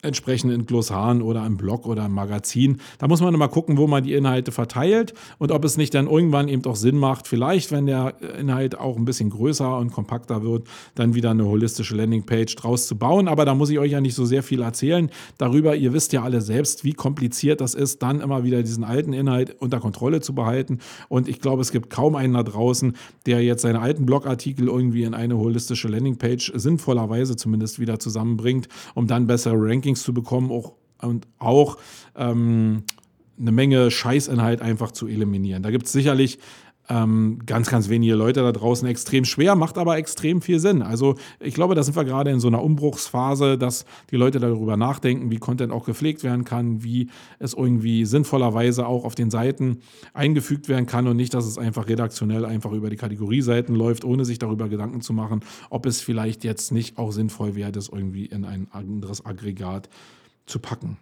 entsprechend 0.06 0.54
in 0.54 0.66
Glossaren 0.66 1.22
oder 1.22 1.46
im 1.46 1.58
Blog 1.58 1.86
oder 1.86 2.06
im 2.06 2.14
Magazin. 2.14 2.78
Da 3.00 3.08
muss 3.08 3.22
man 3.22 3.34
immer 3.34 3.48
gucken, 3.48 3.78
wo 3.78 3.88
man 3.88 4.04
die 4.04 4.14
Inhalte 4.14 4.52
verteilt 4.52 5.14
und 5.38 5.52
ob 5.52 5.66
es 5.66 5.78
nicht 5.78 5.94
dann 5.94 6.08
irgendwann 6.08 6.48
eben 6.48 6.64
auch 6.66 6.76
Sinn 6.76 6.98
macht, 6.98 7.28
vielleicht, 7.28 7.72
wenn 7.72 7.86
der 7.86 8.16
Inhalt 8.40 8.78
auch 8.78 8.98
ein 8.98 9.06
bisschen 9.06 9.30
größer 9.30 9.78
und 9.78 9.92
kompakter 9.92 10.44
wird, 10.44 10.68
dann 10.96 11.16
wieder 11.16 11.32
eine 11.32 11.46
holistische 11.46 11.96
Landingpage 11.96 12.56
draus 12.56 12.88
zu 12.88 12.98
bauen. 12.98 13.28
Aber 13.28 13.46
da 13.46 13.56
muss 13.56 13.70
ich 13.70 13.80
euch 13.80 13.92
ja 13.92 14.02
nicht 14.02 14.16
so 14.16 14.26
sehr 14.26 14.44
viel 14.44 14.62
erzählen 14.62 15.10
darüber. 15.38 15.76
Ihr 15.76 15.94
wisst 15.94 16.14
ja 16.14 16.24
alle 16.24 16.42
selbst, 16.42 16.84
wie 16.84 16.94
kompliziert 16.94 17.62
das 17.62 17.74
ist, 17.74 18.02
dann 18.02 18.22
immer 18.22 18.44
wieder 18.44 18.62
diesen 18.64 18.84
alten 18.84 19.14
Inhalt 19.14 19.56
unter 19.60 19.80
Kontrolle 19.80 20.22
zu 20.22 20.36
behalten. 20.36 20.80
Und 21.10 21.28
ich 21.28 21.42
glaube, 21.42 21.62
es 21.62 21.72
gibt 21.72 21.90
kaum 21.90 22.16
einen 22.16 22.34
da 22.34 22.44
draußen, 22.44 22.96
der 23.26 23.44
jetzt 23.44 23.62
seine 23.62 23.82
alten 23.82 24.06
Blogartikel 24.06 24.68
irgendwie 24.68 25.04
in 25.04 25.14
eine 25.14 25.38
holistische 25.38 25.88
Landingpage 25.88 26.52
sinnvollerweise 26.56 27.36
zumindest 27.36 27.80
wieder 27.80 28.00
zusammenbringt, 28.00 28.68
um 28.94 29.08
dann 29.08 29.28
bessere 29.28 29.56
Rankings 29.58 29.95
Rankings 29.96 30.04
zu 30.04 30.14
bekommen 30.14 30.52
auch, 30.52 30.74
und 31.02 31.28
auch 31.40 31.78
ähm, 32.16 32.84
eine 33.40 33.52
Menge 33.52 33.92
Scheißinhalt 33.92 34.62
einfach 34.62 34.92
zu 34.92 35.08
eliminieren. 35.08 35.64
Da 35.64 35.72
gibt 35.72 35.86
es 35.86 35.92
sicherlich 35.92 36.40
ähm, 36.90 37.40
ganz, 37.46 37.70
ganz 37.70 37.90
wenige 37.90 38.16
Leute 38.16 38.42
da 38.42 38.52
draußen 38.52 38.88
extrem 38.88 39.26
schwer, 39.26 39.56
macht 39.56 39.78
aber 39.78 39.98
extrem 39.98 40.42
viel 40.42 40.60
Sinn. 40.60 40.82
Also 40.82 41.16
ich 41.40 41.54
glaube, 41.54 41.76
da 41.76 41.84
sind 41.84 41.96
wir 41.96 42.06
gerade 42.06 42.32
in 42.32 42.40
so 42.40 42.48
einer 42.48 42.64
Umbruchsphase, 42.64 43.58
dass 43.58 43.86
die 44.12 44.18
Leute 44.18 44.40
darüber 44.40 44.78
nachdenken, 44.78 45.32
wie 45.32 45.38
Content 45.38 45.72
auch 45.72 45.86
gepflegt 45.86 46.24
werden 46.24 46.46
kann, 46.46 46.84
wie 46.84 47.10
es 47.40 47.54
irgendwie 47.54 48.06
sinnvollerweise 48.06 48.86
auch 48.88 49.04
auf 49.04 49.16
den 49.16 49.32
Seiten 49.32 49.80
eingefügt 50.14 50.70
werden 50.70 50.86
kann 50.86 51.08
und 51.08 51.18
nicht, 51.18 51.34
dass 51.34 51.46
es 51.46 51.58
einfach 51.58 51.88
redaktionell 51.88 52.46
einfach 52.46 52.72
über 52.72 52.90
die 52.90 52.98
Kategorieseiten 52.98 53.76
läuft, 53.76 54.06
ohne 54.06 54.26
sich 54.26 54.40
darüber 54.40 54.70
Gedanken 54.70 55.02
zu 55.02 55.14
machen, 55.14 55.42
ob 55.70 55.86
es 55.86 56.02
vielleicht 56.02 56.44
jetzt 56.44 56.72
nicht 56.72 56.98
auch 56.98 57.12
sinnvoll 57.12 57.56
wäre, 57.56 57.72
das 57.72 57.90
irgendwie 57.90 58.26
in 58.26 58.46
ein 58.46 58.68
anderes 58.72 59.26
Aggregat 59.26 59.90
zu 60.46 60.60
packen. 60.60 60.98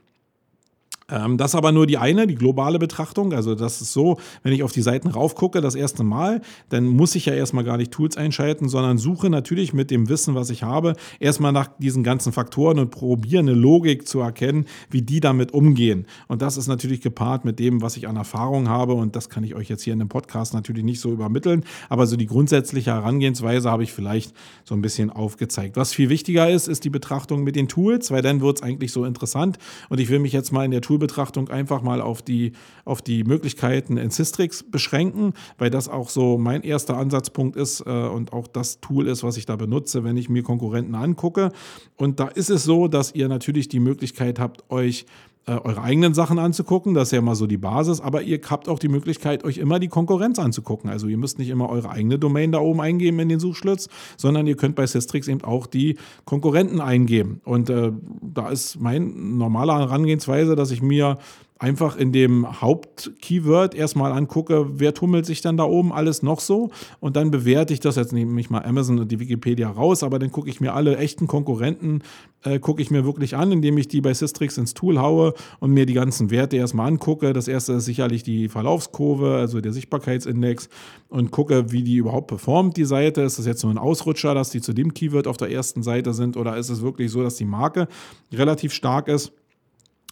Ähm, 1.13 1.38
das 1.38 1.54
aber 1.54 1.71
nur 1.71 1.86
die 1.86 1.99
eine, 1.99 2.26
die 2.26 2.34
globale 2.34 2.80
Betrachtung. 2.80 3.34
Also 3.34 3.54
das 3.54 3.82
ist 3.82 3.93
so, 3.93 4.17
wenn 4.41 4.52
ich 4.52 4.63
auf 4.63 4.71
die 4.71 4.82
Seiten 4.82 5.10
raufgucke, 5.10 5.62
das 5.62 5.76
erste 5.76 6.04
Mal, 6.04 6.41
dann 6.69 6.88
muss 6.88 7.13
ich 7.13 7.28
ja 7.28 7.34
erstmal 7.34 7.63
gar 7.63 7.78
nicht 7.78 7.91
Tools 7.91 8.17
einschalten, 8.17 8.67
sondern 8.67 8.97
suche 8.97 9.30
natürlich 9.30 9.73
mit 9.73 9.91
dem 9.91 10.10
Wissen, 10.10 10.34
was 10.34 10.49
ich 10.49 10.63
habe, 10.63 10.95
erstmal 11.19 11.52
nach 11.52 11.69
diesen 11.78 12.04
ganzen 12.04 12.34
Faktoren 12.34 12.80
und 12.80 12.89
probiere 12.89 13.39
eine 13.39 13.54
Logik 13.54 14.08
zu 14.08 14.21
erkennen, 14.21 14.65
wie 14.89 15.04
die 15.04 15.19
damit 15.19 15.54
umgehen. 15.54 16.08
Und 16.28 16.41
das 16.41 16.58
ist 16.58 16.67
natürlich 16.67 17.02
gepaart 17.02 17.45
mit 17.45 17.60
dem, 17.60 17.84
was 17.84 17.95
ich 17.95 18.08
an 18.08 18.15
Erfahrung 18.15 18.67
habe. 18.67 18.93
Und 18.93 19.15
das 19.15 19.30
kann 19.30 19.43
ich 19.43 19.54
euch 19.54 19.69
jetzt 19.69 19.84
hier 19.84 19.93
in 19.93 19.99
dem 19.99 20.10
Podcast 20.10 20.56
natürlich 20.56 20.84
nicht 20.84 20.99
so 20.99 21.12
übermitteln. 21.12 21.63
Aber 21.89 22.08
so 22.08 22.17
die 22.17 22.26
grundsätzliche 22.26 22.91
Herangehensweise 22.91 23.69
habe 23.69 23.84
ich 23.84 23.93
vielleicht 23.93 24.34
so 24.63 24.73
ein 24.73 24.82
bisschen 24.82 25.12
aufgezeigt. 25.12 25.78
Was 25.78 25.93
viel 25.93 26.10
wichtiger 26.10 26.49
ist, 26.49 26.67
ist 26.67 26.84
die 26.86 26.89
Betrachtung 26.89 27.43
mit 27.43 27.56
den 27.56 27.67
Tools, 27.67 28.10
weil 28.10 28.23
dann 28.23 28.41
wird 28.41 28.58
es 28.58 28.63
eigentlich 28.63 28.91
so 28.91 29.06
interessant. 29.06 29.60
Und 29.89 29.99
ich 29.99 30.10
will 30.10 30.17
mich 30.17 30.34
jetzt 30.34 30.52
mal 30.52 30.65
in 30.65 30.71
der 30.71 30.82
Tool 30.82 31.02
Toolbetrachtung 31.03 31.49
einfach 31.49 31.81
mal 31.81 32.01
auf 32.01 32.21
die, 32.21 32.53
auf 32.85 33.01
die 33.01 33.23
Möglichkeiten 33.23 33.97
in 33.97 34.09
Systrix 34.09 34.63
beschränken, 34.63 35.33
weil 35.57 35.69
das 35.69 35.89
auch 35.89 36.09
so 36.09 36.37
mein 36.37 36.63
erster 36.63 36.97
Ansatzpunkt 36.97 37.55
ist 37.55 37.81
äh, 37.81 37.89
und 37.89 38.33
auch 38.33 38.47
das 38.47 38.79
Tool 38.79 39.07
ist, 39.07 39.23
was 39.23 39.37
ich 39.37 39.45
da 39.45 39.55
benutze, 39.55 40.03
wenn 40.03 40.17
ich 40.17 40.29
mir 40.29 40.43
Konkurrenten 40.43 40.95
angucke. 40.95 41.51
Und 41.97 42.19
da 42.19 42.27
ist 42.27 42.49
es 42.49 42.63
so, 42.63 42.87
dass 42.87 43.13
ihr 43.13 43.27
natürlich 43.27 43.67
die 43.67 43.79
Möglichkeit 43.79 44.39
habt, 44.39 44.69
euch 44.71 45.05
eure 45.47 45.82
eigenen 45.82 46.13
Sachen 46.13 46.39
anzugucken. 46.39 46.93
Das 46.93 47.10
ist 47.10 47.12
ja 47.12 47.19
immer 47.19 47.36
so 47.36 47.47
die 47.47 47.58
Basis. 47.58 47.99
Aber 47.99 48.21
ihr 48.21 48.39
habt 48.49 48.69
auch 48.69 48.79
die 48.79 48.88
Möglichkeit, 48.88 49.43
euch 49.43 49.58
immer 49.58 49.79
die 49.79 49.89
Konkurrenz 49.89 50.39
anzugucken. 50.39 50.89
Also 50.89 51.08
ihr 51.08 51.17
müsst 51.17 51.39
nicht 51.39 51.49
immer 51.49 51.69
eure 51.69 51.89
eigene 51.89 52.17
Domain 52.17 52.51
da 52.51 52.60
oben 52.60 52.82
eingeben 52.82 53.19
in 53.19 53.29
den 53.29 53.39
Suchschlitz, 53.39 53.89
sondern 54.17 54.47
ihr 54.47 54.56
könnt 54.56 54.75
bei 54.75 54.88
Systrix 54.88 55.27
eben 55.27 55.43
auch 55.43 55.67
die 55.67 55.97
Konkurrenten 56.25 56.79
eingeben. 56.79 57.41
Und 57.43 57.69
äh, 57.69 57.91
da 58.21 58.49
ist 58.49 58.79
mein 58.79 59.38
normaler 59.38 59.79
Herangehensweise, 59.79 60.56
dass 60.56 60.71
ich 60.71 60.82
mir 60.82 61.17
einfach 61.63 61.95
in 61.95 62.12
dem 62.12 62.62
Hauptkeyword 62.62 63.73
erstmal 63.73 64.12
angucke, 64.12 64.65
wer 64.73 64.93
tummelt 64.93 65.26
sich 65.26 65.39
dann 65.39 65.56
da 65.56 65.63
oben 65.63 65.93
alles 65.93 66.21
noch 66.21 66.41
so 66.41 66.71
und 66.99 67.15
dann 67.15 67.32
bewerte 67.32 67.73
ich 67.73 67.80
das, 67.80 67.95
jetzt 67.95 68.12
nehme 68.12 68.39
ich 68.41 68.49
mal 68.49 68.65
Amazon 68.65 68.99
und 68.99 69.10
die 69.10 69.21
Wikipedia 69.21 69.69
raus, 69.69 70.04
aber 70.04 70.19
dann 70.19 70.30
gucke 70.30 70.49
ich 70.49 70.60
mir 70.60 70.73
alle 70.73 70.97
echten 70.97 71.26
Konkurrenten, 71.26 72.02
äh, 72.43 72.60
gucke 72.60 72.82
ich 72.82 72.91
mir 72.91 73.06
wirklich 73.06 73.38
an, 73.38 73.54
indem 73.54 73.78
ich 73.78 73.88
die 73.88 74.02
bei 74.02 74.13
Systrix 74.13 74.58
ins 74.58 74.73
Tool 74.73 74.99
haue 74.99 75.36
und 75.62 75.71
mir 75.71 75.86
die 75.86 75.93
ganzen 75.93 76.32
Werte 76.32 76.58
erstmal 76.58 76.89
angucke. 76.89 77.32
Das 77.32 77.47
erste 77.47 77.71
ist 77.73 77.86
sicherlich 77.86 78.23
die 78.23 78.49
Verlaufskurve, 78.49 79.36
also 79.36 79.62
der 79.62 79.71
Sichtbarkeitsindex 79.71 80.67
und 81.08 81.32
gucke, 81.32 81.71
wie 81.71 81.84
die 81.84 81.95
überhaupt 81.95 82.28
performt, 82.28 82.76
die 82.76 82.84
Seite. 82.84 83.21
Ist 83.21 83.39
das 83.39 83.45
jetzt 83.45 83.63
nur 83.63 83.71
ein 83.71 83.78
Ausrutscher, 83.78 84.36
dass 84.36 84.49
die 84.49 84.60
zu 84.60 84.73
dem 84.73 84.93
Keyword 84.93 85.28
auf 85.28 85.38
der 85.38 85.49
ersten 85.49 85.82
Seite 85.82 86.13
sind 86.13 86.36
oder 86.36 86.58
ist 86.58 86.67
es 86.67 86.82
wirklich 86.82 87.10
so, 87.10 87.23
dass 87.23 87.38
die 87.38 87.45
Marke 87.45 87.88
relativ 88.34 88.73
stark 88.73 89.08
ist? 89.08 89.32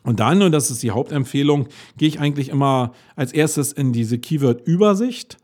Und 0.04 0.20
dann, 0.20 0.42
und 0.42 0.52
das 0.52 0.72
ist 0.72 0.84
die 0.84 0.92
Hauptempfehlung, 0.92 1.68
gehe 1.98 2.08
ich 2.08 2.20
eigentlich 2.20 2.50
immer 2.50 2.94
als 3.16 3.34
erstes 3.34 3.72
in 3.72 3.94
diese 3.94 4.18
Keyword-Übersicht, 4.18 5.38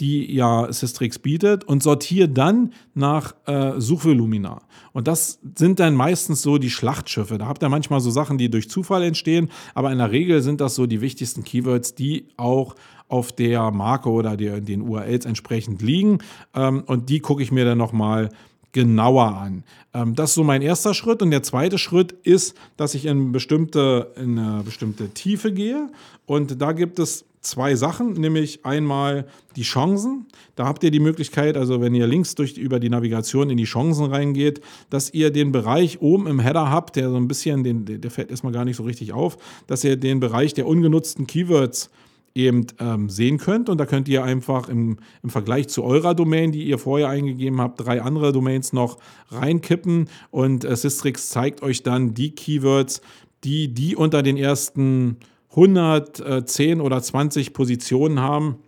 die 0.00 0.32
ja 0.32 0.72
Systrix 0.72 1.18
bietet, 1.18 1.64
und 1.64 1.82
sortiere 1.82 2.28
dann 2.28 2.72
nach 2.94 3.34
äh, 3.46 3.80
Suchvolumina. 3.80 4.62
Und 4.92 5.08
das 5.08 5.40
sind 5.56 5.80
dann 5.80 5.94
meistens 5.94 6.42
so 6.42 6.58
die 6.58 6.70
Schlachtschiffe. 6.70 7.36
Da 7.36 7.46
habt 7.46 7.62
ihr 7.62 7.68
manchmal 7.68 8.00
so 8.00 8.10
Sachen, 8.10 8.38
die 8.38 8.48
durch 8.48 8.70
Zufall 8.70 9.02
entstehen, 9.02 9.50
aber 9.74 9.90
in 9.90 9.98
der 9.98 10.10
Regel 10.10 10.40
sind 10.42 10.60
das 10.60 10.74
so 10.76 10.86
die 10.86 11.00
wichtigsten 11.00 11.44
Keywords, 11.44 11.94
die 11.94 12.28
auch 12.36 12.76
auf 13.08 13.32
der 13.32 13.70
Marke 13.70 14.10
oder 14.10 14.36
der, 14.36 14.60
den 14.60 14.82
URLs 14.82 15.24
entsprechend 15.24 15.82
liegen. 15.82 16.18
Ähm, 16.54 16.84
und 16.86 17.08
die 17.10 17.20
gucke 17.20 17.42
ich 17.42 17.50
mir 17.50 17.64
dann 17.64 17.78
nochmal 17.78 18.28
genauer 18.72 19.36
an. 19.36 19.64
Ähm, 19.94 20.14
das 20.14 20.30
ist 20.30 20.34
so 20.34 20.44
mein 20.44 20.62
erster 20.62 20.94
Schritt. 20.94 21.22
Und 21.22 21.30
der 21.30 21.42
zweite 21.42 21.78
Schritt 21.78 22.12
ist, 22.12 22.56
dass 22.76 22.94
ich 22.94 23.06
in, 23.06 23.32
bestimmte, 23.32 24.12
in 24.16 24.38
eine 24.38 24.62
bestimmte 24.62 25.10
Tiefe 25.10 25.52
gehe. 25.52 25.90
Und 26.26 26.60
da 26.60 26.72
gibt 26.72 26.98
es 26.98 27.24
zwei 27.40 27.74
Sachen, 27.74 28.12
nämlich 28.12 28.64
einmal 28.64 29.26
die 29.56 29.62
Chancen. 29.62 30.26
Da 30.56 30.66
habt 30.66 30.84
ihr 30.84 30.90
die 30.90 31.00
Möglichkeit, 31.00 31.56
also 31.56 31.80
wenn 31.80 31.94
ihr 31.94 32.06
links 32.06 32.34
durch, 32.34 32.58
über 32.58 32.80
die 32.80 32.90
Navigation 32.90 33.50
in 33.50 33.56
die 33.56 33.64
Chancen 33.64 34.06
reingeht, 34.06 34.60
dass 34.90 35.12
ihr 35.12 35.30
den 35.30 35.52
Bereich 35.52 36.00
oben 36.00 36.26
im 36.26 36.40
Header 36.40 36.70
habt, 36.70 36.96
der 36.96 37.10
so 37.10 37.16
ein 37.16 37.28
bisschen, 37.28 37.64
den, 37.64 38.00
der 38.00 38.10
fällt 38.10 38.30
erstmal 38.30 38.52
gar 38.52 38.64
nicht 38.64 38.76
so 38.76 38.82
richtig 38.82 39.12
auf, 39.12 39.38
dass 39.66 39.84
ihr 39.84 39.96
den 39.96 40.20
Bereich 40.20 40.54
der 40.54 40.66
ungenutzten 40.66 41.26
Keywords 41.26 41.90
eben 42.38 42.66
ähm, 42.78 43.10
sehen 43.10 43.38
könnt. 43.38 43.68
Und 43.68 43.78
da 43.78 43.86
könnt 43.86 44.08
ihr 44.08 44.24
einfach 44.24 44.68
im, 44.68 44.98
im 45.22 45.30
Vergleich 45.30 45.68
zu 45.68 45.84
eurer 45.84 46.14
Domain, 46.14 46.52
die 46.52 46.64
ihr 46.64 46.78
vorher 46.78 47.08
eingegeben 47.08 47.60
habt, 47.60 47.84
drei 47.84 48.00
andere 48.00 48.32
Domains 48.32 48.72
noch 48.72 48.98
reinkippen. 49.30 50.08
Und 50.30 50.64
äh, 50.64 50.76
Systrix 50.76 51.28
zeigt 51.28 51.62
euch 51.62 51.82
dann 51.82 52.14
die 52.14 52.34
Keywords, 52.34 53.00
die 53.44 53.74
die 53.74 53.96
unter 53.96 54.22
den 54.22 54.36
ersten 54.36 55.18
110 55.50 56.80
oder 56.80 57.02
20 57.02 57.52
Positionen 57.52 58.20
haben 58.20 58.58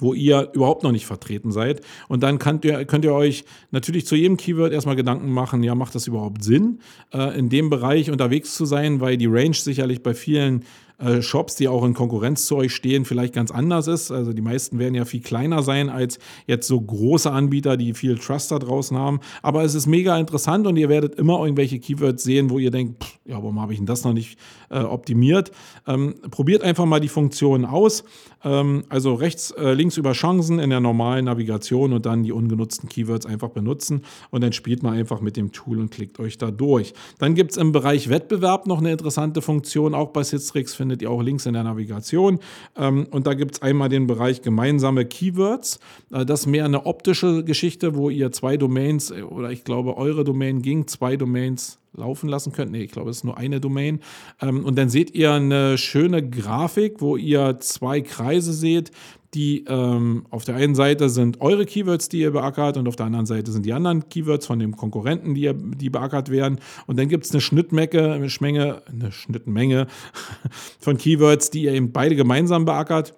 wo 0.00 0.14
ihr 0.14 0.50
überhaupt 0.52 0.82
noch 0.82 0.92
nicht 0.92 1.06
vertreten 1.06 1.52
seid. 1.52 1.80
Und 2.08 2.22
dann 2.22 2.38
könnt 2.38 2.64
ihr, 2.64 2.84
könnt 2.84 3.04
ihr 3.04 3.14
euch 3.14 3.44
natürlich 3.70 4.06
zu 4.06 4.16
jedem 4.16 4.36
Keyword 4.36 4.72
erstmal 4.72 4.96
Gedanken 4.96 5.30
machen, 5.30 5.62
ja, 5.62 5.74
macht 5.74 5.94
das 5.94 6.06
überhaupt 6.06 6.44
Sinn, 6.44 6.80
äh, 7.12 7.38
in 7.38 7.48
dem 7.48 7.70
Bereich 7.70 8.10
unterwegs 8.10 8.54
zu 8.54 8.64
sein, 8.64 9.00
weil 9.00 9.16
die 9.16 9.26
Range 9.26 9.54
sicherlich 9.54 10.02
bei 10.02 10.14
vielen 10.14 10.64
äh, 10.98 11.22
Shops, 11.22 11.54
die 11.54 11.68
auch 11.68 11.84
in 11.84 11.94
Konkurrenz 11.94 12.46
zu 12.46 12.56
euch 12.56 12.74
stehen, 12.74 13.04
vielleicht 13.04 13.34
ganz 13.34 13.50
anders 13.50 13.86
ist. 13.86 14.10
Also 14.10 14.32
die 14.32 14.42
meisten 14.42 14.78
werden 14.78 14.94
ja 14.94 15.04
viel 15.04 15.20
kleiner 15.20 15.62
sein 15.62 15.88
als 15.88 16.18
jetzt 16.46 16.66
so 16.66 16.80
große 16.80 17.30
Anbieter, 17.30 17.76
die 17.76 17.94
viel 17.94 18.18
Trust 18.18 18.50
da 18.50 18.58
draußen 18.58 18.96
haben. 18.96 19.20
Aber 19.42 19.62
es 19.62 19.74
ist 19.74 19.86
mega 19.86 20.18
interessant 20.18 20.66
und 20.66 20.76
ihr 20.76 20.88
werdet 20.88 21.14
immer 21.14 21.40
irgendwelche 21.40 21.78
Keywords 21.78 22.24
sehen, 22.24 22.50
wo 22.50 22.58
ihr 22.58 22.70
denkt, 22.70 23.04
pff, 23.04 23.18
ja, 23.26 23.36
warum 23.36 23.60
habe 23.60 23.72
ich 23.72 23.78
denn 23.78 23.86
das 23.86 24.04
noch 24.04 24.12
nicht 24.12 24.38
äh, 24.70 24.80
optimiert? 24.80 25.52
Ähm, 25.86 26.16
probiert 26.30 26.62
einfach 26.62 26.84
mal 26.84 27.00
die 27.00 27.08
Funktionen 27.08 27.64
aus. 27.64 28.04
Ähm, 28.44 28.84
also 28.88 29.14
rechts, 29.14 29.50
äh, 29.52 29.72
links 29.72 29.96
über 29.96 30.12
Chancen 30.12 30.58
in 30.58 30.70
der 30.70 30.80
normalen 30.80 31.24
Navigation 31.24 31.92
und 31.92 32.06
dann 32.06 32.22
die 32.22 32.32
ungenutzten 32.32 32.88
Keywords 32.88 33.26
einfach 33.26 33.48
benutzen 33.50 34.02
und 34.30 34.42
dann 34.42 34.52
spielt 34.52 34.82
man 34.82 34.94
einfach 34.94 35.20
mit 35.20 35.36
dem 35.36 35.52
Tool 35.52 35.78
und 35.78 35.90
klickt 35.90 36.20
euch 36.20 36.38
da 36.38 36.50
durch. 36.50 36.94
Dann 37.18 37.34
gibt 37.34 37.52
es 37.52 37.56
im 37.56 37.72
Bereich 37.72 38.08
Wettbewerb 38.08 38.66
noch 38.66 38.78
eine 38.78 38.92
interessante 38.92 39.42
Funktion, 39.42 39.94
auch 39.94 40.08
bei 40.08 40.22
Sitztricks 40.22 40.74
findet 40.74 41.02
ihr 41.02 41.10
auch 41.10 41.22
links 41.22 41.46
in 41.46 41.54
der 41.54 41.64
Navigation. 41.64 42.38
Ähm, 42.76 43.06
und 43.10 43.26
da 43.26 43.34
gibt 43.34 43.56
es 43.56 43.62
einmal 43.62 43.88
den 43.88 44.06
Bereich 44.06 44.42
gemeinsame 44.42 45.04
Keywords. 45.04 45.80
Äh, 46.12 46.24
das 46.24 46.40
ist 46.40 46.46
mehr 46.46 46.64
eine 46.64 46.86
optische 46.86 47.44
Geschichte, 47.44 47.96
wo 47.96 48.10
ihr 48.10 48.30
zwei 48.32 48.56
Domains 48.56 49.10
äh, 49.10 49.22
oder 49.22 49.50
ich 49.50 49.64
glaube 49.64 49.96
eure 49.96 50.24
Domain 50.24 50.62
ging, 50.62 50.86
zwei 50.86 51.16
Domains 51.16 51.78
laufen 51.98 52.28
lassen 52.28 52.52
könnt. 52.52 52.72
Nee, 52.72 52.82
ich 52.82 52.92
glaube, 52.92 53.10
es 53.10 53.18
ist 53.18 53.24
nur 53.24 53.36
eine 53.36 53.60
Domain. 53.60 54.00
Ähm, 54.40 54.64
und 54.64 54.76
dann 54.76 54.88
seht 54.88 55.14
ihr 55.14 55.32
eine 55.32 55.78
schöne 55.78 56.28
Grafik, 56.28 57.00
wo 57.00 57.16
ihr 57.16 57.58
zwei 57.60 58.00
Kreise 58.00 58.52
seht, 58.52 58.90
die 59.34 59.64
ähm, 59.68 60.26
auf 60.30 60.44
der 60.44 60.56
einen 60.56 60.74
Seite 60.74 61.10
sind 61.10 61.40
eure 61.40 61.66
Keywords, 61.66 62.08
die 62.08 62.20
ihr 62.20 62.30
beackert, 62.30 62.78
und 62.78 62.88
auf 62.88 62.96
der 62.96 63.06
anderen 63.06 63.26
Seite 63.26 63.52
sind 63.52 63.66
die 63.66 63.74
anderen 63.74 64.08
Keywords 64.08 64.46
von 64.46 64.58
dem 64.58 64.74
Konkurrenten, 64.74 65.34
die, 65.34 65.52
die 65.54 65.90
beackert 65.90 66.30
werden. 66.30 66.60
Und 66.86 66.98
dann 66.98 67.08
gibt 67.08 67.26
es 67.26 67.32
eine 67.32 67.42
Schnittmenge, 67.42 68.12
eine, 68.12 68.30
Schmenge, 68.30 68.82
eine 68.86 69.12
Schnittmenge 69.12 69.86
von 70.80 70.96
Keywords, 70.96 71.50
die 71.50 71.64
ihr 71.64 71.72
eben 71.72 71.92
beide 71.92 72.16
gemeinsam 72.16 72.64
beackert 72.64 73.14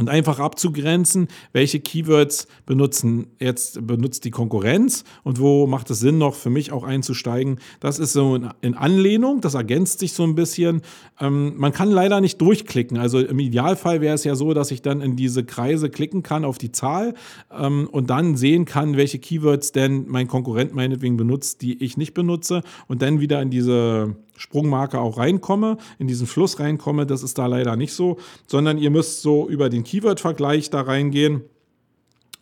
und 0.00 0.08
einfach 0.08 0.38
abzugrenzen, 0.38 1.28
welche 1.52 1.78
Keywords 1.78 2.48
benutzen 2.64 3.26
jetzt 3.38 3.86
benutzt 3.86 4.24
die 4.24 4.30
Konkurrenz 4.30 5.04
und 5.24 5.38
wo 5.38 5.66
macht 5.66 5.90
es 5.90 6.00
Sinn 6.00 6.16
noch 6.16 6.34
für 6.34 6.48
mich 6.48 6.72
auch 6.72 6.84
einzusteigen. 6.84 7.58
Das 7.80 7.98
ist 7.98 8.14
so 8.14 8.40
in 8.62 8.74
Anlehnung, 8.74 9.42
das 9.42 9.52
ergänzt 9.52 9.98
sich 9.98 10.14
so 10.14 10.22
ein 10.22 10.34
bisschen. 10.34 10.80
Ähm, 11.20 11.52
man 11.58 11.72
kann 11.72 11.90
leider 11.90 12.22
nicht 12.22 12.40
durchklicken. 12.40 12.96
Also 12.96 13.18
im 13.18 13.38
Idealfall 13.40 14.00
wäre 14.00 14.14
es 14.14 14.24
ja 14.24 14.36
so, 14.36 14.54
dass 14.54 14.70
ich 14.70 14.80
dann 14.80 15.02
in 15.02 15.16
diese 15.16 15.44
Kreise 15.44 15.90
klicken 15.90 16.22
kann 16.22 16.46
auf 16.46 16.56
die 16.56 16.72
Zahl 16.72 17.12
ähm, 17.54 17.86
und 17.92 18.08
dann 18.08 18.36
sehen 18.36 18.64
kann, 18.64 18.96
welche 18.96 19.18
Keywords 19.18 19.72
denn 19.72 20.06
mein 20.08 20.28
Konkurrent 20.28 20.74
meinetwegen 20.74 21.18
benutzt, 21.18 21.60
die 21.60 21.84
ich 21.84 21.98
nicht 21.98 22.14
benutze 22.14 22.62
und 22.88 23.02
dann 23.02 23.20
wieder 23.20 23.42
in 23.42 23.50
diese 23.50 24.16
Sprungmarke 24.40 24.98
auch 24.98 25.18
reinkomme, 25.18 25.76
in 25.98 26.08
diesen 26.08 26.26
Fluss 26.26 26.58
reinkomme. 26.58 27.06
Das 27.06 27.22
ist 27.22 27.38
da 27.38 27.46
leider 27.46 27.76
nicht 27.76 27.92
so, 27.92 28.16
sondern 28.46 28.78
ihr 28.78 28.90
müsst 28.90 29.22
so 29.22 29.48
über 29.48 29.68
den 29.68 29.84
Keyword-Vergleich 29.84 30.70
da 30.70 30.80
reingehen. 30.80 31.42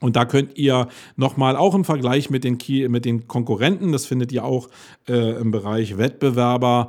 Und 0.00 0.14
da 0.14 0.24
könnt 0.24 0.56
ihr 0.56 0.86
nochmal 1.16 1.56
auch 1.56 1.74
im 1.74 1.84
Vergleich 1.84 2.30
mit 2.30 2.44
den, 2.44 2.56
Key, 2.56 2.88
mit 2.88 3.04
den 3.04 3.26
Konkurrenten, 3.26 3.90
das 3.90 4.06
findet 4.06 4.30
ihr 4.30 4.44
auch 4.44 4.68
äh, 5.08 5.40
im 5.40 5.50
Bereich 5.50 5.98
Wettbewerber 5.98 6.86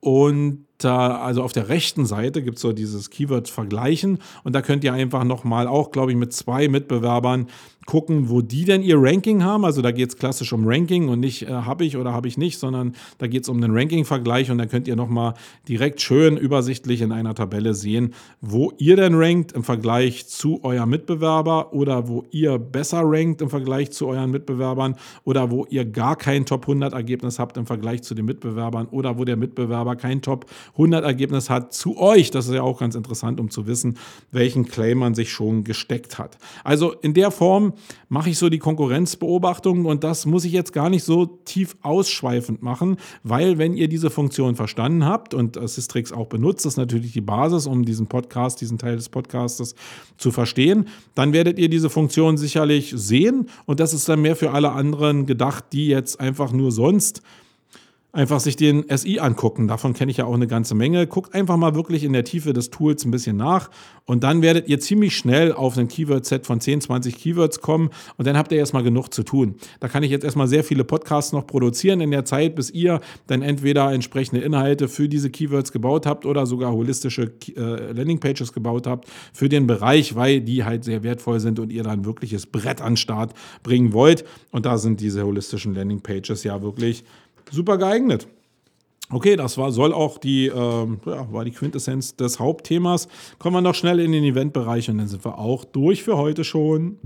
und 0.00 0.65
da, 0.78 1.20
also 1.20 1.42
auf 1.42 1.52
der 1.52 1.68
rechten 1.68 2.06
Seite 2.06 2.42
gibt 2.42 2.56
es 2.56 2.62
so 2.62 2.72
dieses 2.72 3.10
Keyword 3.10 3.48
vergleichen 3.48 4.18
und 4.44 4.54
da 4.54 4.62
könnt 4.62 4.84
ihr 4.84 4.92
einfach 4.92 5.24
nochmal 5.24 5.66
auch, 5.66 5.90
glaube 5.90 6.12
ich, 6.12 6.18
mit 6.18 6.32
zwei 6.32 6.68
Mitbewerbern 6.68 7.46
gucken, 7.86 8.28
wo 8.28 8.42
die 8.42 8.64
denn 8.64 8.82
ihr 8.82 9.00
Ranking 9.00 9.42
haben. 9.42 9.64
Also 9.64 9.80
da 9.80 9.92
geht 9.92 10.10
es 10.10 10.16
klassisch 10.18 10.52
um 10.52 10.66
Ranking 10.66 11.08
und 11.08 11.20
nicht 11.20 11.42
äh, 11.42 11.46
habe 11.46 11.84
ich 11.84 11.96
oder 11.96 12.12
habe 12.12 12.28
ich 12.28 12.36
nicht, 12.36 12.58
sondern 12.58 12.94
da 13.18 13.28
geht 13.28 13.44
es 13.44 13.48
um 13.48 13.60
den 13.60 13.70
Ranking-Vergleich 13.70 14.50
und 14.50 14.58
da 14.58 14.66
könnt 14.66 14.88
ihr 14.88 14.96
nochmal 14.96 15.34
direkt 15.68 16.00
schön 16.00 16.36
übersichtlich 16.36 17.00
in 17.00 17.12
einer 17.12 17.34
Tabelle 17.34 17.74
sehen, 17.74 18.12
wo 18.40 18.72
ihr 18.76 18.96
denn 18.96 19.14
rankt 19.14 19.52
im 19.52 19.62
Vergleich 19.62 20.26
zu 20.26 20.62
eurem 20.64 20.90
Mitbewerber 20.90 21.72
oder 21.72 22.08
wo 22.08 22.24
ihr 22.32 22.58
besser 22.58 23.02
rankt 23.04 23.40
im 23.40 23.48
Vergleich 23.48 23.92
zu 23.92 24.08
euren 24.08 24.30
Mitbewerbern 24.30 24.96
oder 25.24 25.50
wo 25.50 25.64
ihr 25.70 25.84
gar 25.84 26.16
kein 26.16 26.44
Top 26.44 26.62
100 26.62 26.92
Ergebnis 26.92 27.38
habt 27.38 27.56
im 27.56 27.66
Vergleich 27.66 28.02
zu 28.02 28.14
den 28.14 28.24
Mitbewerbern 28.24 28.86
oder 28.88 29.16
wo 29.16 29.24
der 29.24 29.36
Mitbewerber 29.36 29.94
kein 29.94 30.22
Top 30.22 30.46
100 30.72 31.04
Ergebnis 31.04 31.50
hat 31.50 31.72
zu 31.72 31.96
euch. 31.98 32.30
Das 32.30 32.46
ist 32.46 32.54
ja 32.54 32.62
auch 32.62 32.78
ganz 32.78 32.94
interessant, 32.94 33.40
um 33.40 33.50
zu 33.50 33.66
wissen, 33.66 33.98
welchen 34.30 34.66
Claim 34.66 34.98
man 34.98 35.14
sich 35.14 35.32
schon 35.32 35.64
gesteckt 35.64 36.18
hat. 36.18 36.38
Also 36.64 36.92
in 36.92 37.14
der 37.14 37.30
Form 37.30 37.74
mache 38.08 38.30
ich 38.30 38.38
so 38.38 38.48
die 38.48 38.58
Konkurrenzbeobachtung 38.58 39.84
und 39.86 40.04
das 40.04 40.26
muss 40.26 40.44
ich 40.44 40.52
jetzt 40.52 40.72
gar 40.72 40.90
nicht 40.90 41.04
so 41.04 41.26
tief 41.26 41.76
ausschweifend 41.82 42.62
machen, 42.62 42.96
weil 43.22 43.58
wenn 43.58 43.74
ihr 43.74 43.88
diese 43.88 44.10
Funktion 44.10 44.56
verstanden 44.56 45.04
habt 45.04 45.34
und 45.34 45.58
Systrix 45.68 46.12
auch 46.12 46.26
benutzt, 46.26 46.66
ist 46.66 46.76
natürlich 46.76 47.12
die 47.12 47.20
Basis, 47.20 47.66
um 47.66 47.84
diesen 47.84 48.06
Podcast, 48.06 48.60
diesen 48.60 48.78
Teil 48.78 48.96
des 48.96 49.08
Podcastes 49.08 49.74
zu 50.16 50.30
verstehen, 50.30 50.88
dann 51.14 51.32
werdet 51.32 51.58
ihr 51.58 51.68
diese 51.68 51.90
Funktion 51.90 52.36
sicherlich 52.36 52.92
sehen 52.96 53.48
und 53.66 53.80
das 53.80 53.92
ist 53.92 54.08
dann 54.08 54.22
mehr 54.22 54.36
für 54.36 54.52
alle 54.52 54.72
anderen 54.72 55.26
gedacht, 55.26 55.64
die 55.72 55.88
jetzt 55.88 56.20
einfach 56.20 56.52
nur 56.52 56.72
sonst 56.72 57.22
einfach 58.16 58.40
sich 58.40 58.56
den 58.56 58.84
SI 58.88 59.18
angucken. 59.18 59.68
Davon 59.68 59.92
kenne 59.92 60.10
ich 60.10 60.16
ja 60.16 60.24
auch 60.24 60.34
eine 60.34 60.46
ganze 60.46 60.74
Menge. 60.74 61.06
Guckt 61.06 61.34
einfach 61.34 61.56
mal 61.56 61.74
wirklich 61.74 62.02
in 62.02 62.12
der 62.12 62.24
Tiefe 62.24 62.52
des 62.52 62.70
Tools 62.70 63.04
ein 63.04 63.10
bisschen 63.10 63.36
nach 63.36 63.70
und 64.06 64.24
dann 64.24 64.40
werdet 64.40 64.68
ihr 64.68 64.80
ziemlich 64.80 65.16
schnell 65.16 65.52
auf 65.52 65.76
ein 65.76 65.88
Keyword-Set 65.88 66.46
von 66.46 66.60
10, 66.60 66.80
20 66.80 67.16
Keywords 67.16 67.60
kommen 67.60 67.90
und 68.16 68.26
dann 68.26 68.36
habt 68.38 68.52
ihr 68.52 68.58
erstmal 68.58 68.82
genug 68.82 69.12
zu 69.12 69.22
tun. 69.22 69.56
Da 69.80 69.88
kann 69.88 70.02
ich 70.02 70.10
jetzt 70.10 70.24
erstmal 70.24 70.48
sehr 70.48 70.64
viele 70.64 70.84
Podcasts 70.84 71.32
noch 71.32 71.46
produzieren 71.46 72.00
in 72.00 72.10
der 72.10 72.24
Zeit, 72.24 72.54
bis 72.54 72.70
ihr 72.70 73.00
dann 73.26 73.42
entweder 73.42 73.92
entsprechende 73.92 74.40
Inhalte 74.40 74.88
für 74.88 75.08
diese 75.08 75.28
Keywords 75.28 75.72
gebaut 75.72 76.06
habt 76.06 76.24
oder 76.24 76.46
sogar 76.46 76.72
holistische 76.72 77.32
äh, 77.56 77.92
Landingpages 77.92 78.52
gebaut 78.52 78.86
habt 78.86 79.08
für 79.32 79.48
den 79.48 79.66
Bereich, 79.66 80.14
weil 80.14 80.40
die 80.40 80.64
halt 80.64 80.84
sehr 80.84 81.02
wertvoll 81.02 81.40
sind 81.40 81.58
und 81.58 81.70
ihr 81.70 81.82
dann 81.82 82.04
wirkliches 82.04 82.46
Brett 82.46 82.80
an 82.80 82.96
Start 82.96 83.34
bringen 83.62 83.92
wollt. 83.92 84.24
Und 84.52 84.64
da 84.64 84.78
sind 84.78 85.00
diese 85.00 85.24
holistischen 85.24 85.74
Landingpages 85.74 86.44
ja 86.44 86.62
wirklich 86.62 87.04
super 87.50 87.78
geeignet. 87.78 88.26
Okay, 89.08 89.36
das 89.36 89.56
war, 89.56 89.70
soll 89.70 89.92
auch 89.92 90.18
die, 90.18 90.48
ähm, 90.48 91.00
ja, 91.06 91.32
war 91.32 91.44
die 91.44 91.52
Quintessenz 91.52 92.16
des 92.16 92.40
Hauptthemas. 92.40 93.06
Kommen 93.38 93.54
wir 93.54 93.60
noch 93.60 93.76
schnell 93.76 94.00
in 94.00 94.10
den 94.10 94.24
Eventbereich 94.24 94.90
und 94.90 94.98
dann 94.98 95.06
sind 95.06 95.24
wir 95.24 95.38
auch 95.38 95.64
durch 95.64 96.02
für 96.02 96.16
heute 96.16 96.42
schon. 96.42 96.98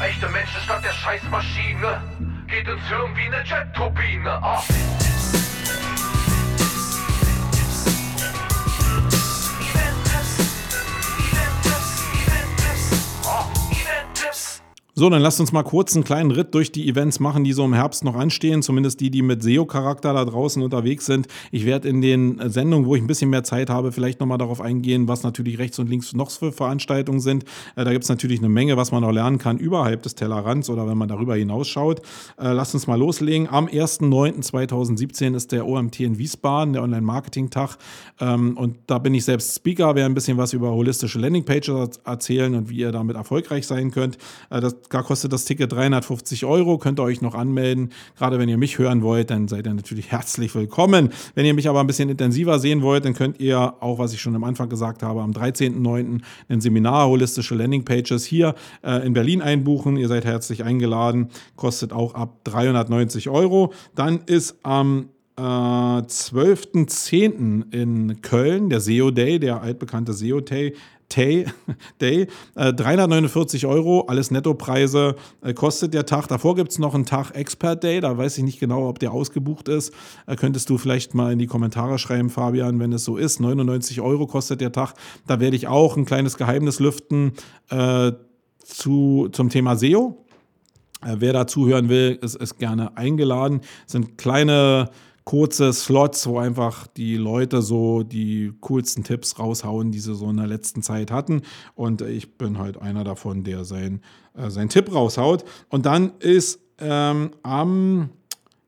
Echte 0.00 0.28
Menschen 0.28 0.60
statt 0.64 0.84
der 0.84 0.92
Scheißmaschine. 0.92 2.00
Geht 2.46 2.68
ins 2.68 2.88
Hirn 2.88 3.10
wie 3.16 3.34
eine 3.34 3.44
Jet-Turbine. 3.44 4.30
Ah. 4.30 4.62
So, 14.94 15.08
dann 15.08 15.22
lasst 15.22 15.40
uns 15.40 15.52
mal 15.52 15.62
kurz 15.62 15.94
einen 15.94 16.04
kleinen 16.04 16.30
Ritt 16.32 16.54
durch 16.54 16.70
die 16.70 16.86
Events 16.86 17.18
machen, 17.18 17.44
die 17.44 17.54
so 17.54 17.64
im 17.64 17.72
Herbst 17.72 18.04
noch 18.04 18.14
anstehen, 18.14 18.60
zumindest 18.60 19.00
die, 19.00 19.10
die 19.10 19.22
mit 19.22 19.42
SEO-Charakter 19.42 20.12
da 20.12 20.22
draußen 20.22 20.62
unterwegs 20.62 21.06
sind. 21.06 21.28
Ich 21.50 21.64
werde 21.64 21.88
in 21.88 22.02
den 22.02 22.38
Sendungen, 22.50 22.86
wo 22.86 22.94
ich 22.94 23.00
ein 23.00 23.06
bisschen 23.06 23.30
mehr 23.30 23.42
Zeit 23.42 23.70
habe, 23.70 23.90
vielleicht 23.90 24.20
nochmal 24.20 24.36
darauf 24.36 24.60
eingehen, 24.60 25.08
was 25.08 25.22
natürlich 25.22 25.58
rechts 25.58 25.78
und 25.78 25.88
links 25.88 26.12
noch 26.12 26.30
für 26.30 26.52
Veranstaltungen 26.52 27.20
sind. 27.20 27.44
Äh, 27.74 27.86
da 27.86 27.92
gibt 27.92 28.04
es 28.04 28.10
natürlich 28.10 28.40
eine 28.40 28.50
Menge, 28.50 28.76
was 28.76 28.92
man 28.92 29.00
noch 29.00 29.12
lernen 29.12 29.38
kann 29.38 29.56
überhalb 29.56 30.02
des 30.02 30.14
Tellerrands 30.14 30.68
oder 30.68 30.86
wenn 30.86 30.98
man 30.98 31.08
darüber 31.08 31.36
hinausschaut. 31.36 32.00
Äh, 32.38 32.52
lasst 32.52 32.74
uns 32.74 32.86
mal 32.86 32.98
loslegen. 32.98 33.48
Am 33.48 33.68
1.9.2017 33.68 35.34
ist 35.34 35.52
der 35.52 35.66
OMT 35.66 36.00
in 36.00 36.18
Wiesbaden, 36.18 36.74
der 36.74 36.82
Online-Marketing-Tag. 36.82 37.78
Ähm, 38.20 38.58
und 38.58 38.76
da 38.88 38.98
bin 38.98 39.14
ich 39.14 39.24
selbst 39.24 39.56
Speaker, 39.56 39.94
werde 39.94 40.04
ein 40.04 40.14
bisschen 40.14 40.36
was 40.36 40.52
über 40.52 40.70
holistische 40.70 41.18
Landingpages 41.18 41.98
erzählen 42.04 42.54
und 42.54 42.68
wie 42.68 42.76
ihr 42.76 42.92
damit 42.92 43.16
erfolgreich 43.16 43.66
sein 43.66 43.90
könnt. 43.90 44.18
Äh, 44.50 44.60
das 44.60 44.81
da 44.90 45.02
kostet 45.02 45.32
das 45.32 45.44
Ticket 45.44 45.72
350 45.72 46.44
Euro, 46.44 46.78
könnt 46.78 47.00
ihr 47.00 47.02
euch 47.02 47.20
noch 47.20 47.34
anmelden. 47.34 47.90
Gerade 48.16 48.38
wenn 48.38 48.48
ihr 48.48 48.58
mich 48.58 48.78
hören 48.78 49.02
wollt, 49.02 49.30
dann 49.30 49.48
seid 49.48 49.66
ihr 49.66 49.74
natürlich 49.74 50.06
herzlich 50.12 50.54
willkommen. 50.54 51.10
Wenn 51.34 51.46
ihr 51.46 51.54
mich 51.54 51.68
aber 51.68 51.80
ein 51.80 51.86
bisschen 51.86 52.08
intensiver 52.08 52.58
sehen 52.58 52.82
wollt, 52.82 53.04
dann 53.04 53.14
könnt 53.14 53.40
ihr 53.40 53.74
auch, 53.80 53.98
was 53.98 54.12
ich 54.12 54.20
schon 54.20 54.34
am 54.34 54.44
Anfang 54.44 54.68
gesagt 54.68 55.02
habe, 55.02 55.22
am 55.22 55.32
13.09. 55.32 56.20
ein 56.48 56.60
Seminar 56.60 57.08
Holistische 57.08 57.54
Landingpages 57.54 58.24
hier 58.24 58.54
äh, 58.82 59.06
in 59.06 59.12
Berlin 59.12 59.42
einbuchen. 59.42 59.96
Ihr 59.96 60.08
seid 60.08 60.24
herzlich 60.24 60.64
eingeladen, 60.64 61.28
kostet 61.56 61.92
auch 61.92 62.14
ab 62.14 62.40
390 62.44 63.28
Euro. 63.28 63.72
Dann 63.94 64.20
ist 64.26 64.56
am 64.62 65.08
äh, 65.36 65.42
12.10. 65.42 67.72
in 67.72 68.20
Köln, 68.22 68.68
der 68.68 68.80
SEO 68.80 69.10
Day, 69.10 69.38
der 69.38 69.62
altbekannte 69.62 70.12
SEO 70.12 70.40
Day, 70.40 70.74
Day, 71.14 71.46
Day 72.00 72.26
äh, 72.54 72.72
349 72.72 73.66
Euro, 73.66 74.06
alles 74.08 74.30
Nettopreise 74.30 75.16
äh, 75.42 75.54
kostet 75.54 75.94
der 75.94 76.06
Tag. 76.06 76.28
Davor 76.28 76.54
gibt 76.56 76.72
es 76.72 76.78
noch 76.78 76.94
einen 76.94 77.06
Tag 77.06 77.32
Expert 77.32 77.82
Day, 77.82 78.00
da 78.00 78.16
weiß 78.16 78.38
ich 78.38 78.44
nicht 78.44 78.60
genau, 78.60 78.88
ob 78.88 78.98
der 78.98 79.12
ausgebucht 79.12 79.68
ist. 79.68 79.92
Äh, 80.26 80.36
könntest 80.36 80.70
du 80.70 80.78
vielleicht 80.78 81.14
mal 81.14 81.32
in 81.32 81.38
die 81.38 81.46
Kommentare 81.46 81.98
schreiben, 81.98 82.30
Fabian, 82.30 82.78
wenn 82.80 82.92
es 82.92 83.04
so 83.04 83.16
ist. 83.16 83.40
99 83.40 84.00
Euro 84.00 84.26
kostet 84.26 84.60
der 84.60 84.72
Tag. 84.72 84.94
Da 85.26 85.40
werde 85.40 85.56
ich 85.56 85.68
auch 85.68 85.96
ein 85.96 86.04
kleines 86.04 86.36
Geheimnis 86.36 86.80
lüften 86.80 87.32
äh, 87.70 88.12
zu, 88.64 89.28
zum 89.32 89.48
Thema 89.48 89.76
SEO. 89.76 90.24
Äh, 91.04 91.16
wer 91.18 91.32
da 91.32 91.46
zuhören 91.46 91.88
will, 91.88 92.18
ist, 92.22 92.36
ist 92.36 92.58
gerne 92.58 92.96
eingeladen. 92.96 93.60
Das 93.84 93.92
sind 93.92 94.18
kleine 94.18 94.90
kurze 95.24 95.72
Slots, 95.72 96.26
wo 96.26 96.38
einfach 96.38 96.86
die 96.86 97.16
Leute 97.16 97.62
so 97.62 98.02
die 98.02 98.52
coolsten 98.60 99.04
Tipps 99.04 99.38
raushauen, 99.38 99.92
die 99.92 100.00
sie 100.00 100.14
so 100.14 100.28
in 100.30 100.36
der 100.36 100.46
letzten 100.46 100.82
Zeit 100.82 101.10
hatten. 101.10 101.42
Und 101.74 102.02
ich 102.02 102.36
bin 102.36 102.58
halt 102.58 102.80
einer 102.80 103.04
davon, 103.04 103.44
der 103.44 103.64
sein, 103.64 104.00
äh, 104.34 104.50
seinen 104.50 104.68
Tipp 104.68 104.92
raushaut. 104.92 105.44
Und 105.68 105.86
dann 105.86 106.12
ist 106.18 106.60
ähm, 106.78 107.30
am 107.42 108.10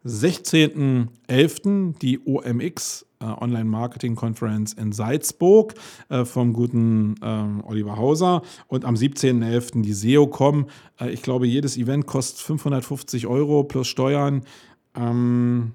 16.11. 0.05 1.99
die 1.99 2.21
OMX 2.25 3.07
äh, 3.21 3.25
Online 3.25 3.65
Marketing 3.65 4.15
Conference 4.15 4.75
in 4.75 4.93
Salzburg 4.93 5.75
äh, 6.11 6.25
vom 6.25 6.53
guten 6.53 7.15
ähm, 7.23 7.63
Oliver 7.65 7.97
Hauser 7.97 8.43
und 8.69 8.85
am 8.85 8.95
17.11. 8.95 9.83
die 9.83 9.93
SEOCom. 9.93 10.67
Äh, 11.01 11.11
ich 11.11 11.23
glaube, 11.23 11.47
jedes 11.47 11.77
Event 11.77 12.07
kostet 12.07 12.41
550 12.41 13.27
Euro 13.27 13.65
plus 13.65 13.89
Steuern. 13.89 14.43
Ähm, 14.95 15.73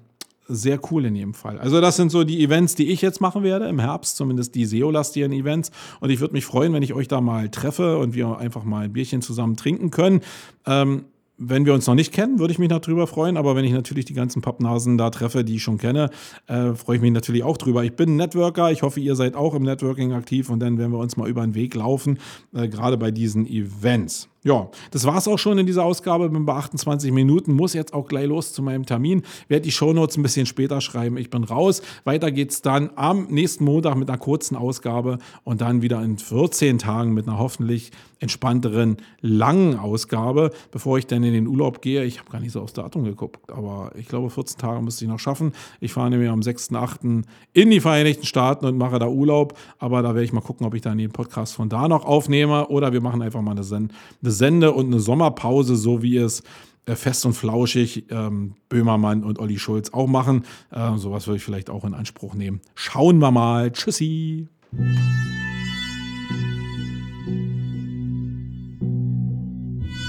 sehr 0.50 0.80
cool 0.90 1.04
in 1.04 1.14
jedem 1.14 1.34
Fall. 1.34 1.58
Also 1.58 1.80
das 1.80 1.96
sind 1.96 2.10
so 2.10 2.24
die 2.24 2.42
Events, 2.42 2.74
die 2.74 2.88
ich 2.88 3.00
jetzt 3.00 3.20
machen 3.20 3.42
werde 3.42 3.68
im 3.68 3.78
Herbst, 3.78 4.16
zumindest 4.16 4.54
die 4.54 4.66
SEO-lastigen 4.66 5.32
Events. 5.32 5.70
Und 6.00 6.10
ich 6.10 6.20
würde 6.20 6.34
mich 6.34 6.44
freuen, 6.44 6.72
wenn 6.72 6.82
ich 6.82 6.92
euch 6.92 7.08
da 7.08 7.20
mal 7.20 7.48
treffe 7.48 7.98
und 7.98 8.14
wir 8.14 8.38
einfach 8.38 8.64
mal 8.64 8.84
ein 8.84 8.92
Bierchen 8.92 9.22
zusammen 9.22 9.56
trinken 9.56 9.90
können. 9.90 10.20
Ähm, 10.66 11.04
wenn 11.42 11.64
wir 11.64 11.72
uns 11.72 11.86
noch 11.86 11.94
nicht 11.94 12.12
kennen, 12.12 12.38
würde 12.38 12.52
ich 12.52 12.58
mich 12.58 12.68
darüber 12.68 13.06
freuen. 13.06 13.38
Aber 13.38 13.56
wenn 13.56 13.64
ich 13.64 13.72
natürlich 13.72 14.04
die 14.04 14.12
ganzen 14.12 14.42
Pappnasen 14.42 14.98
da 14.98 15.08
treffe, 15.08 15.42
die 15.42 15.56
ich 15.56 15.62
schon 15.62 15.78
kenne, 15.78 16.10
äh, 16.46 16.74
freue 16.74 16.96
ich 16.96 17.02
mich 17.02 17.12
natürlich 17.12 17.42
auch 17.42 17.56
drüber. 17.56 17.82
Ich 17.82 17.96
bin 17.96 18.10
ein 18.10 18.16
Networker. 18.16 18.70
Ich 18.70 18.82
hoffe, 18.82 19.00
ihr 19.00 19.16
seid 19.16 19.34
auch 19.34 19.54
im 19.54 19.62
Networking 19.62 20.12
aktiv 20.12 20.50
und 20.50 20.60
dann 20.60 20.76
werden 20.76 20.92
wir 20.92 20.98
uns 20.98 21.16
mal 21.16 21.28
über 21.28 21.40
den 21.40 21.54
Weg 21.54 21.74
laufen, 21.74 22.18
äh, 22.54 22.68
gerade 22.68 22.98
bei 22.98 23.10
diesen 23.10 23.46
Events. 23.46 24.28
Ja, 24.42 24.70
das 24.90 25.04
war 25.04 25.18
es 25.18 25.28
auch 25.28 25.38
schon 25.38 25.58
in 25.58 25.66
dieser 25.66 25.84
Ausgabe. 25.84 26.30
Bin 26.30 26.46
bei 26.46 26.54
28 26.54 27.12
Minuten, 27.12 27.52
muss 27.52 27.74
jetzt 27.74 27.92
auch 27.92 28.08
gleich 28.08 28.26
los 28.26 28.54
zu 28.54 28.62
meinem 28.62 28.86
Termin. 28.86 29.22
Werde 29.48 29.64
die 29.64 29.70
Shownotes 29.70 30.16
ein 30.16 30.22
bisschen 30.22 30.46
später 30.46 30.80
schreiben. 30.80 31.18
Ich 31.18 31.28
bin 31.28 31.44
raus. 31.44 31.82
Weiter 32.04 32.30
geht's 32.30 32.62
dann 32.62 32.90
am 32.96 33.26
nächsten 33.28 33.64
Montag 33.64 33.96
mit 33.96 34.08
einer 34.08 34.16
kurzen 34.16 34.56
Ausgabe 34.56 35.18
und 35.44 35.60
dann 35.60 35.82
wieder 35.82 36.02
in 36.02 36.16
14 36.16 36.78
Tagen 36.78 37.12
mit 37.12 37.28
einer 37.28 37.38
hoffentlich 37.38 37.90
entspannteren, 38.20 38.98
langen 39.20 39.78
Ausgabe, 39.78 40.52
bevor 40.70 40.98
ich 40.98 41.06
dann 41.06 41.22
in 41.22 41.32
den 41.32 41.46
Urlaub 41.46 41.82
gehe. 41.82 42.04
Ich 42.04 42.18
habe 42.18 42.30
gar 42.30 42.40
nicht 42.40 42.52
so 42.52 42.60
aufs 42.60 42.74
Datum 42.74 43.04
geguckt, 43.04 43.50
aber 43.50 43.92
ich 43.94 44.08
glaube, 44.08 44.30
14 44.30 44.58
Tage 44.58 44.82
müsste 44.82 45.04
ich 45.04 45.10
noch 45.10 45.18
schaffen. 45.18 45.52
Ich 45.80 45.92
fahre 45.92 46.10
nämlich 46.10 46.28
am 46.28 46.40
6.8. 46.40 47.24
in 47.52 47.70
die 47.70 47.80
Vereinigten 47.80 48.26
Staaten 48.26 48.66
und 48.66 48.76
mache 48.76 48.98
da 48.98 49.08
Urlaub. 49.08 49.58
Aber 49.78 50.02
da 50.02 50.08
werde 50.14 50.24
ich 50.24 50.32
mal 50.32 50.42
gucken, 50.42 50.66
ob 50.66 50.74
ich 50.74 50.82
dann 50.82 50.98
den 50.98 51.10
Podcast 51.10 51.54
von 51.54 51.68
da 51.68 51.88
noch 51.88 52.04
aufnehme 52.04 52.68
oder 52.68 52.92
wir 52.92 53.00
machen 53.00 53.22
einfach 53.22 53.40
mal 53.40 53.52
eine, 53.52 53.64
Sen 53.64 53.90
eine 54.30 54.36
Sende- 54.36 54.72
und 54.72 54.86
eine 54.86 55.00
Sommerpause, 55.00 55.74
so 55.74 56.02
wie 56.02 56.16
es 56.16 56.42
äh, 56.86 56.94
fest 56.94 57.26
und 57.26 57.32
flauschig 57.32 58.06
ähm, 58.10 58.54
Böhmermann 58.68 59.24
und 59.24 59.40
Olli 59.40 59.58
Schulz 59.58 59.92
auch 59.92 60.06
machen. 60.06 60.44
Äh, 60.70 60.96
sowas 60.96 61.26
würde 61.26 61.38
ich 61.38 61.44
vielleicht 61.44 61.68
auch 61.68 61.84
in 61.84 61.94
Anspruch 61.94 62.34
nehmen. 62.34 62.60
Schauen 62.76 63.18
wir 63.18 63.32
mal. 63.32 63.72
Tschüssi. 63.72 64.46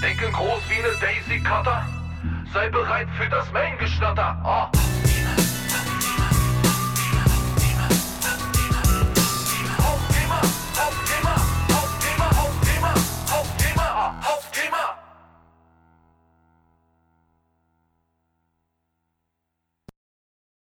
Denken 0.03 0.33
groß 0.33 0.61
wie 0.69 0.83
eine 0.83 0.93
Daisy 1.01 1.41
Cutter. 1.43 1.87
Sei 2.53 2.69
bereit 2.69 3.07
für 3.17 3.29
das 3.29 3.51
Main-Geschnatter. 3.51 4.39
Ah. 4.43 4.71